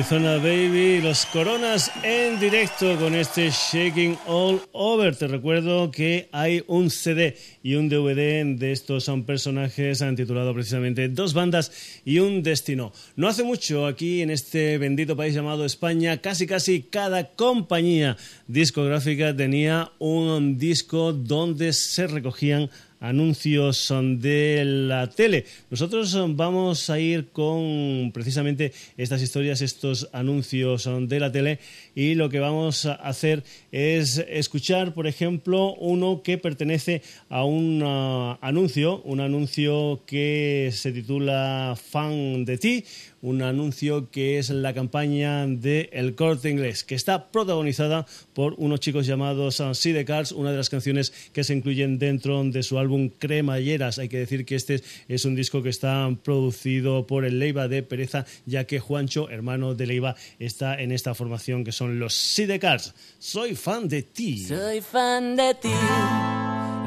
Arizona 0.06 0.38
Baby, 0.38 1.01
los 1.01 1.26
coronas 1.26 1.91
en 2.03 2.39
directo 2.39 2.95
con 2.99 3.16
este 3.16 3.49
Shaking 3.49 4.16
All 4.28 4.62
Over. 4.72 5.16
Te 5.16 5.28
recuerdo 5.28 5.89
que 5.89 6.30
hay 6.32 6.64
un 6.68 6.91
CD 6.91 7.36
y 7.64 7.74
un 7.74 7.89
DVD 7.89 8.45
de 8.45 8.72
estos 8.72 9.03
son 9.03 9.24
personajes, 9.24 10.03
han 10.03 10.16
titulado 10.16 10.53
precisamente 10.53 11.10
Dos 11.10 11.34
bandas 11.34 11.72
y 12.06 12.20
un 12.20 12.43
destino. 12.43 12.93
No 13.16 13.28
hace 13.28 13.43
mucho 13.43 13.88
aquí 13.88 14.22
en 14.22 14.30
este 14.30 14.78
bendito 14.78 15.18
país 15.18 15.34
llamado 15.34 15.66
España, 15.66 16.22
casi 16.22 16.45
casi 16.45 16.84
cada 16.84 17.32
compañía 17.32 18.16
discográfica 18.47 19.36
tenía 19.36 19.91
un 19.97 20.60
disco 20.60 21.14
donde 21.14 21.74
se 21.74 22.06
recogían 22.06 22.70
anuncios 23.00 23.93
de 24.18 24.64
la 24.66 25.10
tele. 25.10 25.46
Nosotros 25.70 26.18
vamos 26.36 26.89
a 26.89 27.00
ir 27.00 27.30
con 27.30 28.12
precisamente 28.14 28.74
estas 28.98 29.22
historias, 29.22 29.62
estos 29.62 30.10
anuncios 30.14 30.89
de 31.08 31.20
la 31.20 31.32
tele 31.32 31.60
y 31.96 32.16
lo 32.16 32.30
que 32.30 32.39
vamos 32.39 32.86
a 32.86 32.93
hacer 32.93 33.43
es 33.72 34.18
escuchar, 34.30 34.93
por 34.93 35.08
ejemplo, 35.08 35.74
uno 35.76 36.22
que 36.22 36.38
pertenece 36.38 37.02
a 37.30 37.46
un 37.46 37.82
ah, 37.84 38.38
anuncio, 38.41 39.02
un 39.04 39.22
anuncio 39.22 40.04
que 40.06 40.70
se 40.74 40.91
titula 40.91 41.78
Fan 41.82 42.43
de 42.43 42.58
ti, 42.58 42.84
un 43.22 43.41
anuncio 43.41 44.12
que 44.12 44.38
es 44.38 44.50
la 44.52 44.74
campaña 44.74 45.48
de 45.48 45.89
El 45.93 46.14
Corte 46.14 46.50
Inglés, 46.50 46.84
que 46.84 46.93
está 46.93 47.32
protagonizada 47.32 48.06
por 48.34 48.54
unos 48.58 48.82
chicos 48.82 49.08
llamados 49.08 49.60
uh, 49.62 49.74
Sidecars, 49.74 50.32
una 50.32 50.52
de 50.52 50.58
las 50.58 50.70
canciones 50.70 51.12
que 51.34 51.43
se 51.43 51.56
incluyen 51.56 51.98
dentro 51.98 52.43
de 52.43 52.62
su 52.62 52.78
álbum 52.78 53.10
Cremalleras. 53.10 53.98
Hay 53.98 54.10
que 54.10 54.20
decir 54.20 54.46
que 54.46 54.56
este 54.56 54.82
es 55.08 55.26
un 55.26 55.34
disco 55.34 55.64
que 55.64 55.70
está 55.70 56.10
producido 56.24 57.08
por 57.08 57.26
el 57.26 57.39
Leiva 57.39 57.68
de 57.68 57.82
Pereza, 57.82 58.26
ya 58.46 58.66
que 58.66 58.80
Juancho, 58.80 59.30
hermano 59.30 59.74
de 59.74 59.88
Leiva, 59.88 60.16
está 60.38 60.80
en 60.80 60.91
esta 60.91 61.16
formación 61.16 61.64
que 61.64 61.72
son 61.72 61.85
los 61.88 62.14
Sidecars. 62.14 62.94
Soy 63.20 63.56
fan 63.56 63.88
de 63.88 64.04
ti. 64.04 64.46
Soy 64.46 64.82
fan 64.82 65.36
de 65.36 65.54
ti, 65.56 65.74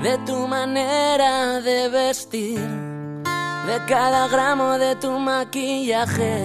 de 0.02 0.18
tu 0.26 0.46
manera 0.46 1.60
de 1.60 1.88
vestir, 1.88 2.58
de 2.58 3.84
cada 3.86 4.28
gramo 4.28 4.78
de 4.78 4.96
tu 4.96 5.18
maquillaje. 5.18 6.44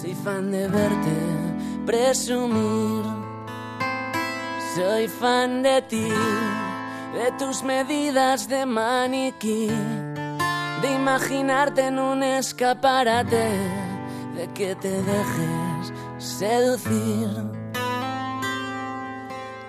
Soy 0.00 0.14
fan 0.14 0.50
de 0.50 0.68
verte 0.68 1.40
presumir. 1.86 3.04
Soy 4.74 5.08
fan 5.08 5.62
de 5.62 5.82
ti, 5.82 6.08
de 7.14 7.32
tus 7.38 7.62
medidas 7.64 8.48
de 8.48 8.64
maniquí, 8.64 9.66
de 10.80 10.94
imaginarte 10.94 11.86
en 11.86 11.98
un 11.98 12.22
escaparate, 12.22 13.50
de 14.36 14.48
que 14.54 14.76
te 14.76 15.02
dejes 15.02 15.92
seducir. 16.18 17.59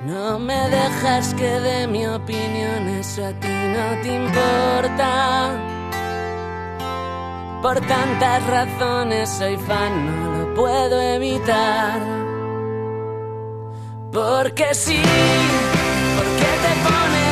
No 0.06 0.40
me 0.40 0.68
dejas 0.70 1.34
que 1.36 1.60
dé 1.60 1.88
mi 1.88 2.08
opinión, 2.08 2.90
eso 2.90 3.24
a 3.24 3.34
ti 3.34 3.48
no 3.48 4.02
te 4.02 4.16
importa. 4.16 5.52
Por 7.62 7.80
tantas 7.82 8.44
razones 8.48 9.30
soy 9.30 9.58
fan, 9.58 10.08
no 10.08 10.38
lo 10.40 10.54
puedo 10.56 11.00
evitar. 11.00 12.02
Porque 14.12 14.74
sí, 14.74 15.00
porque 16.18 16.50
te 16.64 16.74
pones 16.90 17.31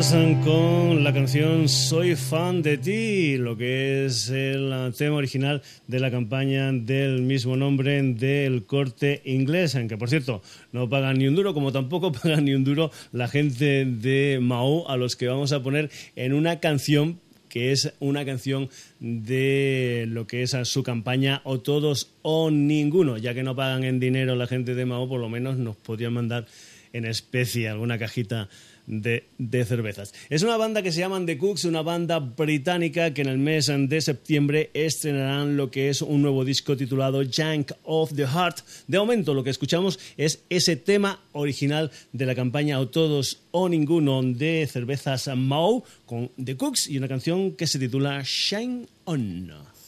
Cars 0.00 0.14
con 0.44 1.04
la 1.04 1.12
canción 1.12 1.68
Soy 1.68 2.16
fan 2.16 2.62
de 2.62 2.78
ti, 2.78 3.36
lo 3.36 3.54
que 3.54 4.06
es 4.06 4.30
el 4.30 4.72
tema 4.96 5.16
original 5.16 5.60
de 5.88 6.00
la 6.00 6.10
campaña 6.10 6.72
del 6.72 7.20
mismo 7.20 7.54
nombre 7.54 8.02
del 8.02 8.64
corte 8.64 9.20
inglés, 9.26 9.74
en 9.74 9.88
que 9.88 9.98
por 9.98 10.08
cierto 10.08 10.40
no 10.72 10.88
pagan 10.88 11.18
ni 11.18 11.28
un 11.28 11.34
duro, 11.34 11.52
como 11.52 11.70
tampoco 11.70 12.12
pagan 12.22 12.46
ni 12.46 12.54
un 12.54 12.64
duro 12.64 12.90
la 13.12 13.28
gente 13.28 13.84
de 13.84 14.38
Mao 14.40 14.88
a 14.88 14.96
los 14.96 15.16
que 15.16 15.28
vamos 15.28 15.52
a 15.52 15.62
poner 15.62 15.90
en 16.16 16.32
una 16.32 16.60
canción 16.60 17.20
que 17.50 17.70
es 17.70 17.92
una 18.00 18.24
canción 18.24 18.70
de 19.00 20.06
lo 20.08 20.26
que 20.26 20.42
es 20.42 20.54
a 20.54 20.64
su 20.64 20.82
campaña 20.82 21.42
o 21.44 21.60
todos 21.60 22.14
o 22.22 22.50
ninguno, 22.50 23.18
ya 23.18 23.34
que 23.34 23.42
no 23.42 23.54
pagan 23.54 23.84
en 23.84 24.00
dinero 24.00 24.34
la 24.34 24.46
gente 24.46 24.74
de 24.74 24.86
Mao, 24.86 25.10
por 25.10 25.20
lo 25.20 25.28
menos 25.28 25.58
nos 25.58 25.76
podrían 25.76 26.14
mandar 26.14 26.46
en 26.92 27.04
especie 27.04 27.68
alguna 27.68 27.98
cajita 27.98 28.48
de, 28.90 29.64
cervezas. 29.64 30.12
Es 30.28 30.42
una 30.42 30.56
banda 30.56 30.82
que 30.82 30.92
se 30.92 31.00
llaman 31.00 31.24
The 31.24 31.38
Cooks, 31.38 31.64
una 31.64 31.82
banda 31.82 32.18
británica 32.18 33.14
que 33.14 33.22
en 33.22 33.28
el 33.28 33.38
mes 33.38 33.70
de 33.72 34.00
septiembre 34.00 34.70
estrenarán 34.74 35.56
lo 35.56 35.70
que 35.70 35.88
es 35.88 36.02
un 36.02 36.22
nuevo 36.22 36.44
disco 36.44 36.76
titulado 36.76 37.22
Jank 37.30 37.72
of 37.84 38.14
the 38.14 38.26
Heart. 38.26 38.58
De 38.88 38.98
momento 38.98 39.32
lo 39.32 39.44
que 39.44 39.50
escuchamos 39.50 39.98
es 40.16 40.42
ese 40.50 40.76
tema 40.76 41.20
original 41.32 41.90
de 42.12 42.26
la 42.26 42.34
campaña 42.34 42.80
O 42.80 42.88
Todos 42.88 43.42
o 43.52 43.68
Ninguno 43.68 44.22
de 44.22 44.68
cervezas 44.70 45.28
Mao 45.36 45.84
con 46.06 46.30
The 46.42 46.56
Cooks 46.56 46.88
y 46.88 46.98
una 46.98 47.08
canción 47.08 47.52
que 47.52 47.66
se 47.66 47.78
titula 47.78 48.22
Shine 48.24 48.86
On. 49.04 49.79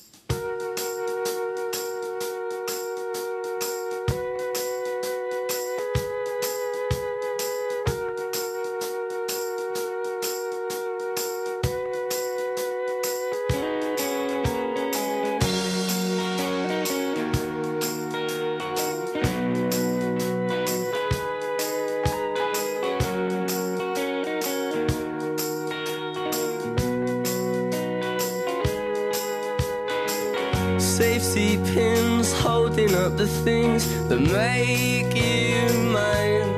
Up 33.02 33.16
the 33.16 33.26
things 33.26 33.82
that 34.08 34.20
make 34.20 35.12
you 35.16 35.66
mine. 35.90 36.50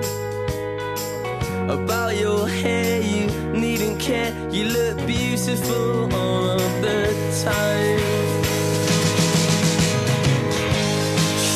About 1.71 2.17
your 2.17 2.47
hair, 2.47 3.01
you 3.01 3.27
needn't 3.53 3.99
care. 3.99 4.31
You 4.51 4.65
look 4.65 5.07
beautiful 5.07 6.15
all 6.15 6.51
of 6.51 6.73
the 6.83 7.01
time. 7.45 7.99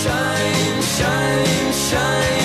Shine, 0.00 0.82
shine, 0.96 1.72
shine 1.72 2.37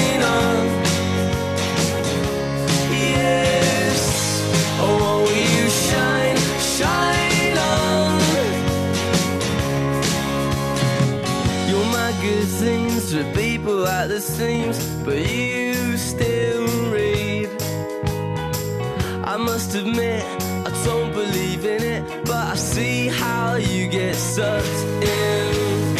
at 14.04 14.10
the 14.10 14.20
seams, 14.20 14.78
but 15.06 15.18
you 15.18 15.96
still 15.96 16.68
read. 16.92 17.50
I 19.24 19.38
must 19.38 19.76
admit, 19.76 20.26
I 20.68 20.72
don't 20.84 21.14
believe 21.14 21.66
in 21.66 21.82
it, 21.82 22.26
but 22.26 22.44
I 22.54 22.56
see 22.56 23.08
how 23.08 23.56
you 23.56 23.88
get 23.88 24.16
sucked 24.16 24.80
in. 25.04 25.96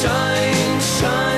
Shine, 0.00 0.80
shine, 0.80 0.80
shine 0.98 1.29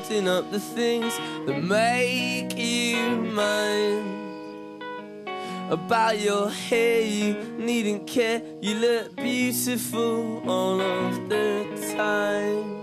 holding 0.00 0.28
up 0.28 0.50
the 0.50 0.60
things 0.60 1.18
that 1.46 1.62
make 1.62 2.56
you 2.56 3.16
mine. 3.34 4.18
About 5.70 6.18
your 6.18 6.48
hair, 6.50 7.02
you 7.02 7.34
needn't 7.58 8.06
care. 8.06 8.42
You 8.60 8.74
look 8.76 9.16
beautiful 9.16 10.42
all 10.48 10.80
of 10.80 11.28
the 11.28 11.66
time. 11.96 12.78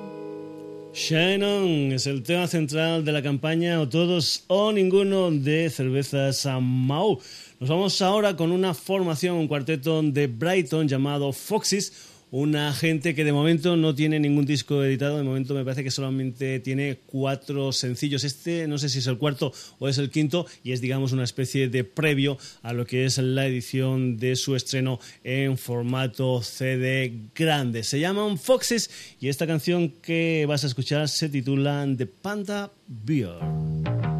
Es 0.94 2.08
el 2.08 2.24
tema 2.24 2.48
central 2.48 3.06
de 3.06 3.12
la 3.12 3.22
campaña 3.22 3.80
o 3.80 3.88
todos 3.88 4.44
o 4.48 4.72
ninguno 4.72 5.30
de 5.30 5.70
cervezas 5.70 6.48
Mau. 6.60 7.20
Nos 7.60 7.70
vamos 7.70 8.02
ahora 8.02 8.36
con 8.36 8.52
una 8.52 8.74
formación, 8.74 9.38
un 9.38 9.48
cuarteto 9.48 10.02
de 10.02 10.28
Brighton 10.28 10.88
llamado 10.88 11.32
Foxys, 11.32 11.94
una 12.32 12.74
gente 12.74 13.16
que 13.16 13.24
de 13.24 13.32
momento 13.32 13.78
no 13.78 13.96
tiene 13.96 14.20
ningún 14.20 14.46
disco 14.46 14.84
editado, 14.84 15.18
de 15.18 15.24
momento 15.24 15.54
me 15.54 15.64
parece 15.64 15.84
que 15.84 15.92
solamente 15.92 16.60
tiene 16.60 17.00
cuatro 17.06 17.72
sencillos. 17.72 18.24
Este 18.24 18.68
no 18.68 18.78
sé 18.78 18.90
si 18.90 19.00
es 19.00 19.08
el 19.08 19.18
cuarto 19.18 19.54
o 19.80 19.88
es 19.88 19.98
el 19.98 20.10
quinto 20.10 20.46
y 20.64 20.74
es 20.74 20.82
digamos 20.82 21.14
una 21.14 21.24
especie 21.24 21.70
de 21.70 21.84
previo 21.84 22.38
a 22.62 22.74
lo 22.74 22.86
que 22.86 23.06
es 23.06 23.18
la 23.18 23.46
edición 23.46 24.18
de 24.18 24.36
su 24.36 24.56
estreno 24.56 25.00
en 25.24 25.58
formato 25.58 26.42
CD 26.42 27.14
grande. 27.34 27.84
Se 27.84 28.00
llaman 28.00 28.38
Foxes 28.38 28.90
y 29.20 29.30
esta 29.30 29.48
canción 29.48 29.90
que 29.90 30.46
vas 30.48 30.64
a 30.64 30.68
escuchar 30.68 31.08
se 31.08 31.30
titula 31.30 31.88
The 31.98 32.08
Panda 32.08 32.72
Beer. 32.88 34.17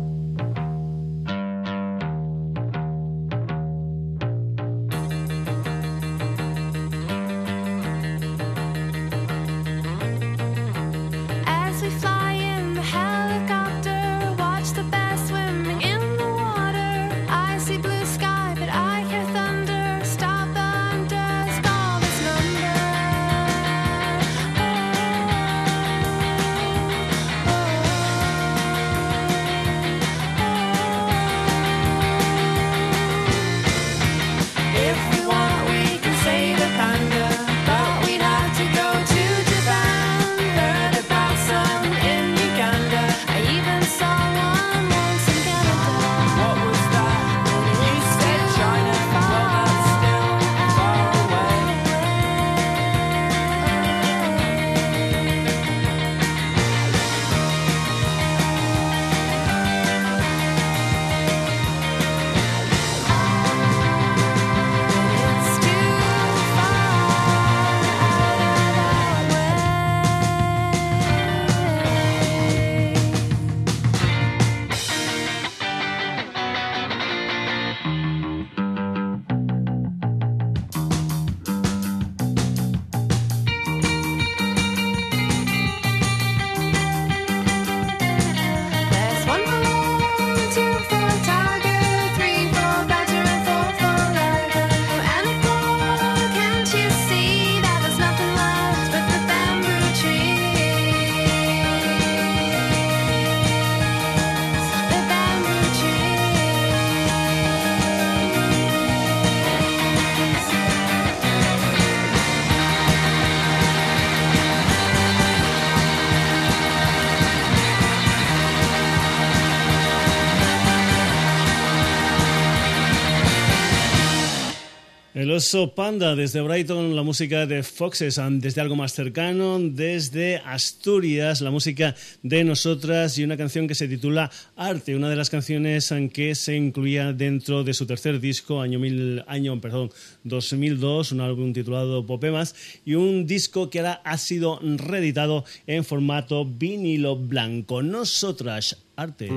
Panda 125.76 126.16
desde 126.16 126.42
Brighton, 126.42 126.96
la 126.96 127.04
música 127.04 127.46
de 127.46 127.62
Foxes, 127.62 128.20
desde 128.40 128.60
algo 128.60 128.76
más 128.76 128.94
cercano, 128.94 129.60
desde 129.60 130.38
Asturias, 130.38 131.42
la 131.42 131.52
música 131.52 131.94
de 132.24 132.44
nosotras 132.44 133.20
y 133.20 133.24
una 133.24 133.38
canción 133.38 133.68
que 133.68 133.76
se 133.76 133.88
titula 133.88 134.32
Arte, 134.56 134.96
una 134.96 135.10
de 135.10 135.16
las 135.16 135.30
canciones 135.30 135.94
que 136.12 136.34
se 136.34 136.56
incluía 136.56 137.14
dentro 137.14 137.64
de 137.64 137.76
su 137.76 137.86
tercer 137.86 138.20
disco, 138.20 138.62
año, 138.62 138.80
mil, 138.80 139.24
año 139.28 139.62
perdón, 139.62 139.92
2002, 140.24 141.12
un 141.12 141.22
álbum 141.22 141.54
titulado 141.54 142.04
Popemas, 142.04 142.56
y 142.84 142.96
un 142.96 143.28
disco 143.28 143.70
que 143.70 143.78
ahora 143.78 144.02
ha 144.06 144.18
sido 144.18 144.60
reeditado 144.64 145.46
en 145.68 145.84
formato 145.84 146.46
vinilo 146.46 147.16
blanco. 147.16 147.84
Nosotras, 147.84 148.78
Arte. 148.96 149.30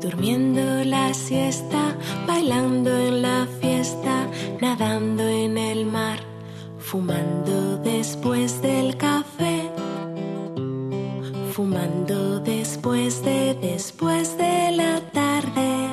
Durmiendo 0.00 0.81
siesta, 1.14 1.96
bailando 2.26 2.90
en 2.96 3.22
la 3.22 3.46
fiesta, 3.60 4.26
nadando 4.60 5.28
en 5.28 5.58
el 5.58 5.86
mar, 5.86 6.18
fumando 6.78 7.76
después 7.78 8.62
del 8.62 8.96
café, 8.96 9.70
fumando 11.52 12.40
después 12.40 13.22
de 13.24 13.54
después 13.54 14.36
de 14.38 14.72
la 14.72 15.00
tarde. 15.12 15.88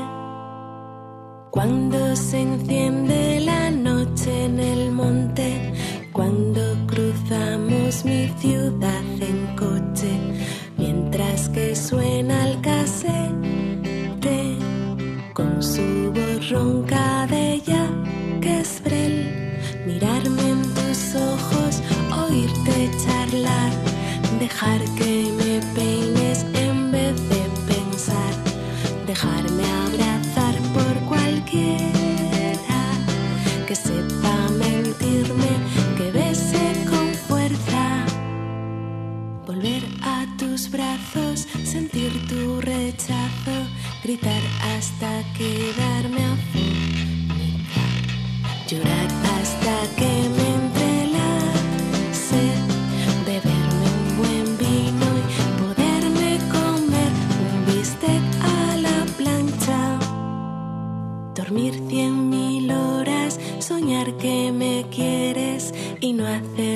Cuando 1.52 2.16
se 2.16 2.42
enciende 2.42 3.42
la 3.42 3.70
noche 3.72 4.46
en 4.46 4.60
el 4.60 4.92
monte, 4.92 5.74
cuando 6.14 6.62
cruzamos 6.88 8.06
mi 8.06 8.28
ciudad 8.40 9.04
en 9.20 9.56
coche, 9.56 10.12
mientras 10.78 11.50
que 11.50 11.76
suena 11.76 12.50
el 12.50 12.62
dejar 24.60 24.84
que 24.96 25.32
me 25.38 25.62
peines 25.74 26.46
en 26.54 26.92
vez 26.92 27.16
de 27.30 27.44
pensar, 27.72 28.34
dejarme 29.08 29.64
abrazar 29.86 30.56
por 30.74 30.94
cualquiera 31.08 32.82
que 33.66 33.74
sepa 33.74 34.50
mentirme, 34.58 35.52
que 35.98 36.12
bese 36.12 36.76
con 36.90 37.08
fuerza. 37.28 38.06
Volver 39.48 39.84
a 40.02 40.26
tus 40.38 40.70
brazos, 40.70 41.48
sentir 41.64 42.12
tu 42.28 42.60
rechazo, 42.60 43.56
gritar 44.04 44.42
hasta 44.76 45.24
quedarme 45.38 46.29
Dormir 61.50 61.82
cien 61.90 62.30
mil 62.30 62.72
horas, 62.72 63.40
soñar 63.58 64.16
que 64.18 64.52
me 64.52 64.86
quieres 64.92 65.74
y 66.00 66.14
no 66.14 66.28
hacerme 66.28 66.69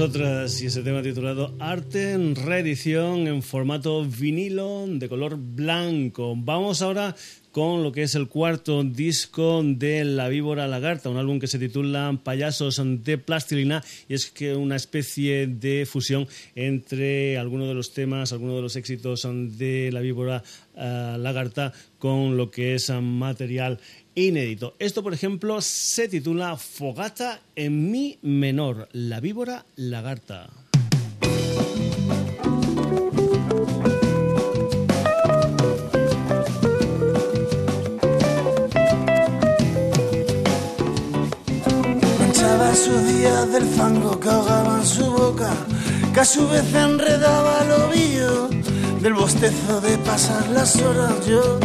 Y 0.00 0.02
ese 0.64 0.82
tema 0.82 1.02
titulado 1.02 1.54
Arte 1.58 2.12
en 2.12 2.34
reedición 2.34 3.26
en 3.28 3.42
formato 3.42 4.02
vinilo 4.02 4.86
de 4.86 5.10
color 5.10 5.36
blanco. 5.36 6.32
Vamos 6.38 6.80
ahora 6.80 7.14
con 7.52 7.82
lo 7.82 7.92
que 7.92 8.02
es 8.02 8.14
el 8.14 8.28
cuarto 8.28 8.82
disco 8.84 9.62
de 9.64 10.04
La 10.04 10.28
Víbora 10.28 10.68
Lagarta, 10.68 11.08
un 11.08 11.16
álbum 11.16 11.40
que 11.40 11.46
se 11.46 11.58
titula 11.58 12.18
Payasos 12.22 12.80
de 12.84 13.18
Plastilina 13.18 13.82
y 14.08 14.14
es 14.14 14.30
que 14.30 14.54
una 14.54 14.76
especie 14.76 15.46
de 15.46 15.86
fusión 15.86 16.28
entre 16.54 17.38
algunos 17.38 17.68
de 17.68 17.74
los 17.74 17.92
temas, 17.92 18.32
algunos 18.32 18.56
de 18.56 18.62
los 18.62 18.76
éxitos 18.76 19.26
de 19.58 19.90
La 19.92 20.00
Víbora 20.00 20.42
eh, 20.76 21.16
Lagarta 21.18 21.72
con 21.98 22.36
lo 22.36 22.50
que 22.50 22.74
es 22.74 22.90
material 22.90 23.78
inédito. 24.14 24.74
Esto, 24.78 25.02
por 25.02 25.14
ejemplo, 25.14 25.60
se 25.60 26.08
titula 26.08 26.56
Fogata 26.56 27.40
en 27.56 27.90
mi 27.90 28.18
menor, 28.22 28.88
La 28.92 29.20
Víbora 29.20 29.66
Lagarta. 29.76 30.69
Del 43.20 43.66
fango 43.76 44.18
que 44.18 44.30
ahogaba 44.30 44.78
en 44.78 44.86
su 44.86 45.04
boca, 45.04 45.50
que 46.14 46.20
a 46.20 46.24
su 46.24 46.48
vez 46.48 46.72
enredaba 46.72 47.58
el 47.64 47.72
ovillo 47.72 48.48
del 49.02 49.12
bostezo 49.12 49.82
de 49.82 49.98
pasar 49.98 50.48
las 50.48 50.76
horas. 50.76 51.26
Yo 51.26 51.58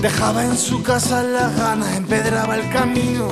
dejaba 0.00 0.44
en 0.44 0.56
su 0.56 0.84
casa 0.84 1.24
las 1.24 1.56
ganas, 1.56 1.96
empedraba 1.96 2.54
el 2.58 2.70
camino 2.70 3.26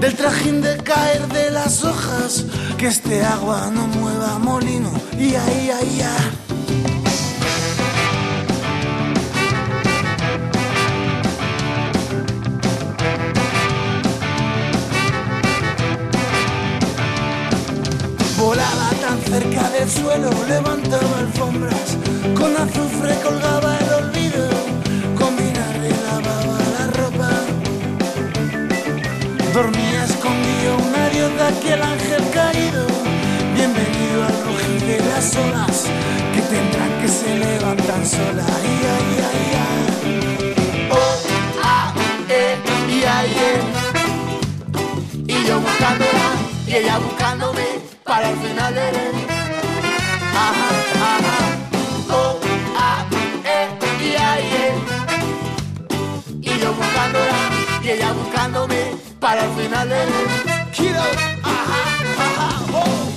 del 0.00 0.14
trajín 0.14 0.60
de 0.60 0.76
caer 0.76 1.26
de 1.26 1.50
las 1.50 1.82
hojas, 1.82 2.44
que 2.78 2.86
este 2.86 3.24
agua 3.24 3.68
no 3.74 3.88
mueva 3.88 4.38
molino. 4.38 4.92
Y 5.18 5.34
ahí, 5.34 5.70
ahí, 5.70 6.02
ahí. 6.02 6.49
Cerca 19.20 19.70
del 19.70 19.90
suelo, 19.90 20.30
levantaba 20.48 21.18
alfombras, 21.18 21.96
con 22.34 22.56
azufre 22.56 23.14
colgaba 23.22 23.76
el 23.78 24.04
olvido, 24.04 24.48
con 25.18 25.36
vinagre 25.36 25.90
lavaba 26.06 26.58
la 26.78 26.86
ropa. 26.98 27.30
Dormía 29.52 30.04
escondido 30.04 30.76
un 30.78 30.94
adiós 30.94 31.32
de 31.34 31.42
aquel 31.42 31.82
ángel 31.82 32.22
caído, 32.32 32.86
bienvenido 33.54 34.24
al 34.28 34.36
rugir 34.46 34.80
de 34.86 34.98
las 35.10 35.36
olas, 35.36 35.86
que 36.34 36.42
tendrán 36.42 37.00
que 37.00 37.08
se 37.08 37.38
levantan 37.38 38.06
solas. 38.06 38.46
Ay, 38.48 38.70
ay, 38.94 39.08
ay, 39.30 39.48
ay. 39.66 40.88
Oh, 40.90 41.16
ah, 41.62 41.92
eh, 42.28 42.56
y 42.88 43.04
ay, 43.04 43.30
eh. 43.48 43.60
Y 45.26 45.46
yo 45.46 45.60
buscándola, 45.60 46.28
y 46.66 46.74
ella 46.74 46.98
buscándome 46.98 47.59
y 56.42 56.58
yo 56.58 56.72
buscándola, 56.72 57.34
y 57.82 57.88
ella 57.90 58.12
buscándome 58.12 58.92
para 59.18 59.44
el 59.44 59.50
final 59.52 59.88
de 59.88 59.96
Kiddo, 60.72 61.02
ajá, 61.42 61.82
ajá, 62.18 62.62
oh. 62.72 63.08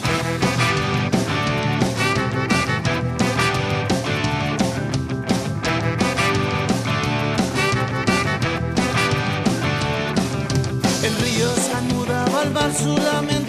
El 11.04 11.16
río 11.18 11.56
se 11.56 11.74
anudaba 11.74 12.42
al. 12.42 13.43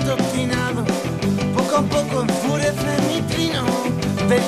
Poco 1.75 1.87
a 1.87 2.03
poco 2.03 2.21
enfurece 2.21 2.93
mi 3.09 3.21
trino. 3.23 3.65
Del 4.29 4.41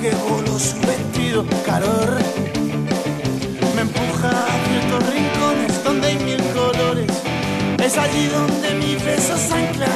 que 0.00 0.14
voló 0.28 0.56
su 0.60 0.78
vestido, 0.86 1.44
calor. 1.66 2.18
Me 3.74 3.82
empuja 3.82 4.28
a 4.28 4.54
ciertos 4.68 5.12
rincones 5.12 5.82
donde 5.82 6.06
hay 6.06 6.18
mil 6.20 6.40
colores. 6.54 7.10
Es 7.82 7.98
allí 7.98 8.28
donde 8.28 8.74
mis 8.74 9.04
besos 9.04 9.40
anclan 9.50 9.90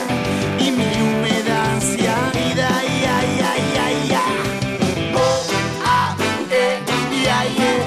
y 0.58 0.72
mi 0.72 0.82
húmeda 0.82 1.72
ansia 1.72 2.16
vida. 2.34 2.68
Y 2.82 3.04
ay, 3.04 3.40
ay, 3.52 3.74
ay, 3.84 4.16
ay. 4.24 5.12
Oh, 5.14 5.42
ah, 5.84 6.16
eh, 6.50 6.80
y 7.12 7.26
ay, 7.26 7.56
eh. 7.60 7.82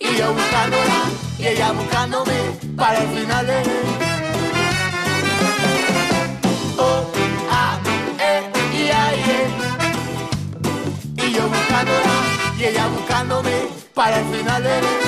Y 0.00 0.18
yo 0.18 0.34
buscándola 0.34 1.00
y 1.38 1.46
ella 1.46 1.72
buscándome 1.72 2.34
para 2.76 2.98
el 2.98 3.08
final 3.08 3.46
de 3.46 3.81
buscándome 12.88 13.68
para 13.94 14.18
el 14.18 14.24
final 14.26 14.62
del 14.62 15.01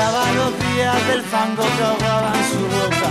Manchaba 0.00 0.32
los 0.32 0.58
días 0.58 1.08
del 1.08 1.22
fango 1.22 1.62
que 1.62 1.84
ahogaba 1.84 2.32
en 2.34 2.44
su 2.50 2.58
boca, 2.58 3.08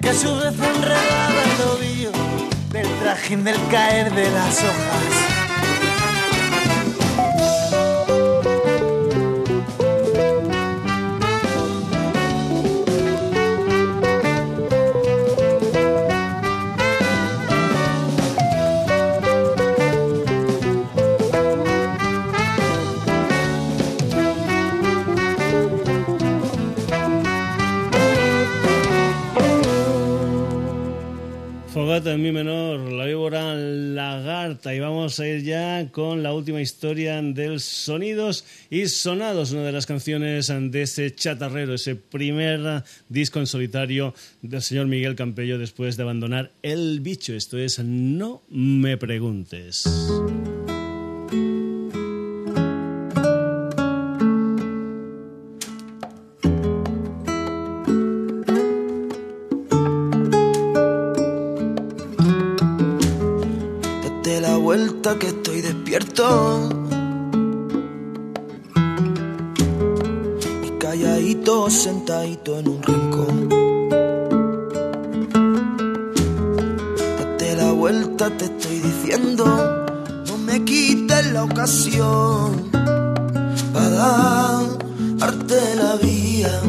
que 0.00 0.08
a 0.08 0.14
su 0.14 0.34
vez 0.34 0.54
enredaba 0.54 1.42
el 1.44 1.50
tobillo 1.58 2.10
del 2.70 2.88
trajín 3.00 3.44
del 3.44 3.56
caer 3.70 4.10
de 4.14 4.30
las 4.30 4.58
hojas. 4.62 5.11
En 32.12 32.22
mi 32.22 32.32
menor, 32.32 32.92
la 32.92 33.06
víbora 33.06 33.54
lagarta. 33.54 34.74
Y 34.74 34.80
vamos 34.80 35.18
a 35.18 35.26
ir 35.26 35.42
ya 35.42 35.88
con 35.90 36.22
la 36.22 36.34
última 36.34 36.60
historia 36.60 37.20
del 37.22 37.60
Sonidos 37.60 38.44
y 38.70 38.86
Sonados, 38.86 39.52
una 39.52 39.62
de 39.62 39.72
las 39.72 39.86
canciones 39.86 40.48
de 40.48 40.82
ese 40.82 41.14
chatarrero, 41.14 41.74
ese 41.74 41.96
primer 41.96 42.84
disco 43.08 43.38
en 43.38 43.46
solitario 43.46 44.14
del 44.42 44.62
señor 44.62 44.86
Miguel 44.86 45.16
Campello 45.16 45.58
después 45.58 45.96
de 45.96 46.02
abandonar 46.02 46.52
El 46.62 47.00
Bicho. 47.00 47.34
Esto 47.34 47.58
es 47.58 47.78
No 47.78 48.42
me 48.48 48.96
preguntes. 48.96 49.84
Que 65.02 65.28
estoy 65.28 65.60
despierto. 65.62 66.68
Y 70.62 70.70
calladito, 70.78 71.68
sentadito 71.68 72.58
en 72.60 72.68
un 72.68 72.82
rincón. 72.82 73.48
Date 77.18 77.56
la 77.56 77.72
vuelta, 77.72 78.30
te 78.36 78.44
estoy 78.44 78.78
diciendo. 78.78 79.44
No 80.28 80.38
me 80.38 80.64
quites 80.64 81.32
la 81.32 81.44
ocasión 81.44 82.70
para 83.72 84.62
darte 85.16 85.74
la 85.74 85.96
vía. 85.96 86.60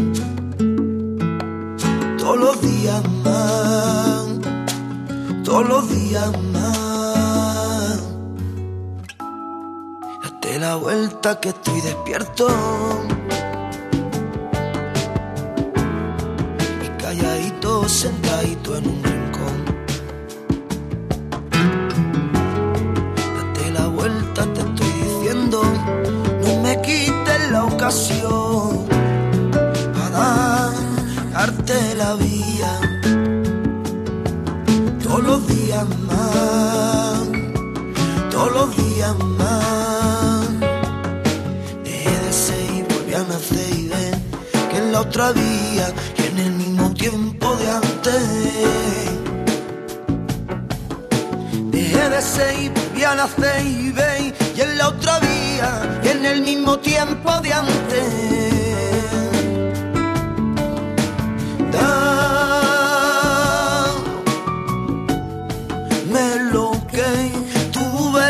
Todos 2.18 2.40
los 2.40 2.62
días 2.62 3.04
más 3.24 3.94
todos 5.44 5.68
los 5.68 5.90
días 5.90 6.32
más. 6.32 6.53
Vuelta 10.76 11.40
que 11.40 11.50
estoy 11.50 11.82
despierto. 11.82 12.48
Y 16.84 17.02
calladito, 17.02 17.88
sentadito 17.88 18.78
en 18.78 18.88
un 18.88 19.04
rincón. 19.04 19.66
Date 23.36 23.72
la 23.72 23.88
vuelta, 23.88 24.46
te 24.54 24.62
estoy 24.62 24.92
diciendo. 25.04 25.64
No 26.46 26.62
me 26.62 26.82
quites 26.82 27.52
la 27.52 27.66
ocasión 27.66 28.88
para 29.94 30.72
darte 31.32 31.96
la 31.96 32.16
vía 32.16 32.80
todos 35.04 35.24
los 35.24 35.48
días 35.48 35.53
otra 45.04 45.32
vía 45.34 45.94
y 46.18 46.22
en 46.28 46.40
el 46.40 46.52
mismo 46.52 46.94
tiempo 46.94 47.56
de 47.58 47.70
antes. 47.70 48.24
Dejé 51.72 52.10
de 52.10 52.22
ser 52.22 52.72
y 52.96 53.04
a 53.04 53.14
y 53.62 53.92
ver 53.92 54.34
y 54.56 54.62
en 54.62 54.78
la 54.78 54.88
otra 54.88 55.20
vía 55.20 56.02
y 56.04 56.08
en 56.08 56.26
el 56.26 56.42
mismo 56.42 56.80
tiempo 56.80 57.30
de 57.42 57.54
antes. 57.54 58.10
Da 61.74 61.94
me 66.14 66.28
lo 66.54 66.72
que 66.92 67.10
tuve 67.72 68.28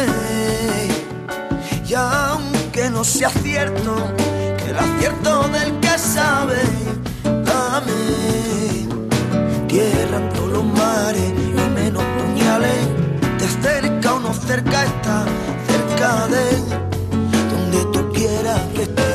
y 1.87 1.93
aunque 1.93 2.89
no 2.89 3.03
sea 3.03 3.29
cierto 3.29 3.93
el 4.73 4.79
acierto 4.79 5.47
del 5.49 5.79
que 5.79 5.97
sabe 5.99 6.61
dame 7.23 7.91
tierra 9.67 10.17
en 10.17 10.53
los 10.53 10.63
mares 10.63 11.31
y 11.31 11.69
menos 11.75 12.03
puñales. 12.17 12.87
De 13.39 13.47
cerca 13.61 14.13
o 14.15 14.19
no 14.19 14.33
cerca 14.33 14.85
está 14.85 15.25
cerca 15.67 16.27
de 16.27 16.45
donde 17.51 17.85
tú 17.91 18.11
quieras 18.13 18.61
que 18.75 18.83
esté 18.83 19.12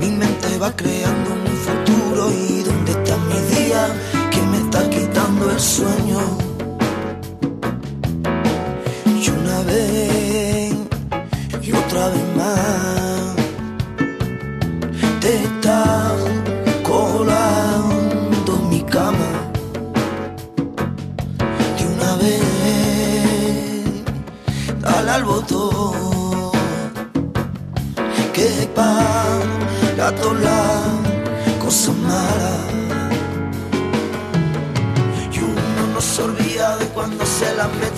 mi 0.00 0.10
mente 0.12 0.58
va 0.58 0.70
creando 0.76 1.30
un 1.32 1.56
futuro 1.56 2.30
y 2.30 2.62
dónde 2.62 2.92
están 2.92 3.28
mis 3.28 3.58
días 3.58 3.90
que 4.30 4.40
me 4.42 4.58
está 4.58 4.88
quitando 4.88 5.50
el 5.50 5.58
sueño. 5.58 6.47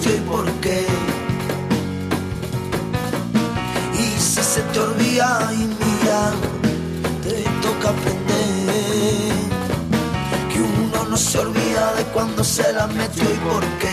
Y 0.07 0.21
por 0.21 0.47
qué. 0.61 0.87
Y 3.99 4.21
si 4.21 4.43
se 4.43 4.62
te 4.73 4.81
olvida 4.81 5.51
y 5.53 5.59
mira, 5.59 6.33
te 7.23 7.43
toca 7.62 7.91
aprender 7.91 9.33
que 10.51 10.61
uno 10.61 11.05
no 11.11 11.16
se 11.16 11.39
olvida 11.39 11.95
de 11.95 12.05
cuando 12.14 12.43
se 12.43 12.73
las 12.73 12.93
metió 12.95 13.25
y 13.25 13.39
por 13.51 13.64
qué. 13.79 13.89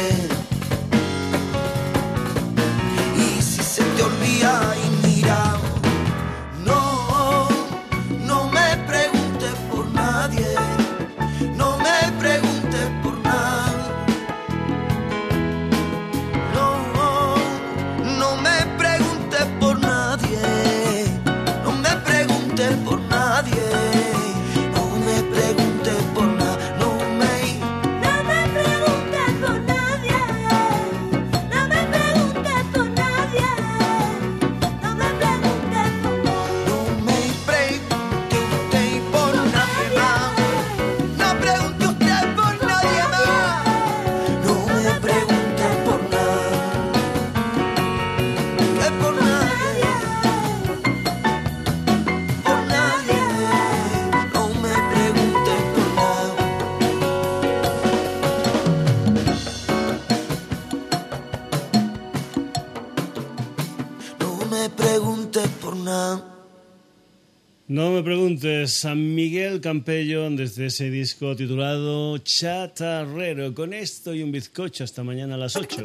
No 67.77 67.91
me 67.91 68.01
preguntes, 68.01 68.73
San 68.73 69.13
Miguel 69.13 69.61
Campello 69.61 70.27
desde 70.31 70.65
ese 70.65 70.89
disco 70.89 71.35
titulado 71.35 72.17
Chatarrero. 72.17 73.53
Con 73.53 73.71
esto 73.71 74.15
y 74.15 74.23
un 74.23 74.31
bizcocho 74.31 74.83
hasta 74.83 75.03
mañana 75.03 75.35
a 75.35 75.37
las 75.37 75.55
8. 75.55 75.83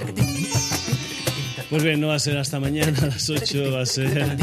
Pues 1.68 1.82
bien, 1.82 2.01
no 2.01 2.07
va 2.07 2.14
a 2.14 2.18
ser 2.18 2.38
hasta 2.38 2.59
mañana 2.59 2.99
a 2.99 3.07
las 3.09 3.28
8, 3.28 3.72
va 3.72 3.82
a 3.82 3.86
ser 3.86 4.38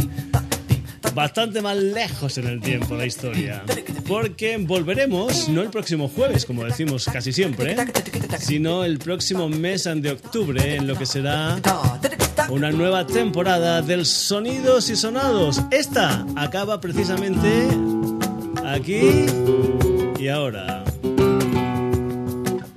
bastante 1.15 1.59
más 1.63 1.75
lejos 1.75 2.37
en 2.37 2.45
el 2.45 2.61
tiempo 2.61 2.95
la 2.95 3.07
historia. 3.07 3.63
Porque 4.07 4.55
volveremos, 4.57 5.49
no 5.49 5.63
el 5.63 5.71
próximo 5.71 6.07
jueves, 6.07 6.45
como 6.45 6.63
decimos 6.63 7.05
casi 7.11 7.33
siempre, 7.33 7.75
sino 8.39 8.85
el 8.85 8.99
próximo 8.99 9.49
mes 9.49 9.85
de 9.85 10.11
octubre, 10.11 10.75
en 10.75 10.85
lo 10.85 10.95
que 10.95 11.07
será 11.07 11.59
una 12.49 12.71
nueva 12.71 13.05
temporada 13.05 13.81
del 13.81 14.05
Sonidos 14.05 14.89
y 14.89 14.95
Sonados. 14.95 15.61
Esta 15.71 16.25
acaba 16.35 16.79
precisamente 16.81 17.67
aquí 18.65 19.25
y 20.17 20.27
ahora. 20.27 20.83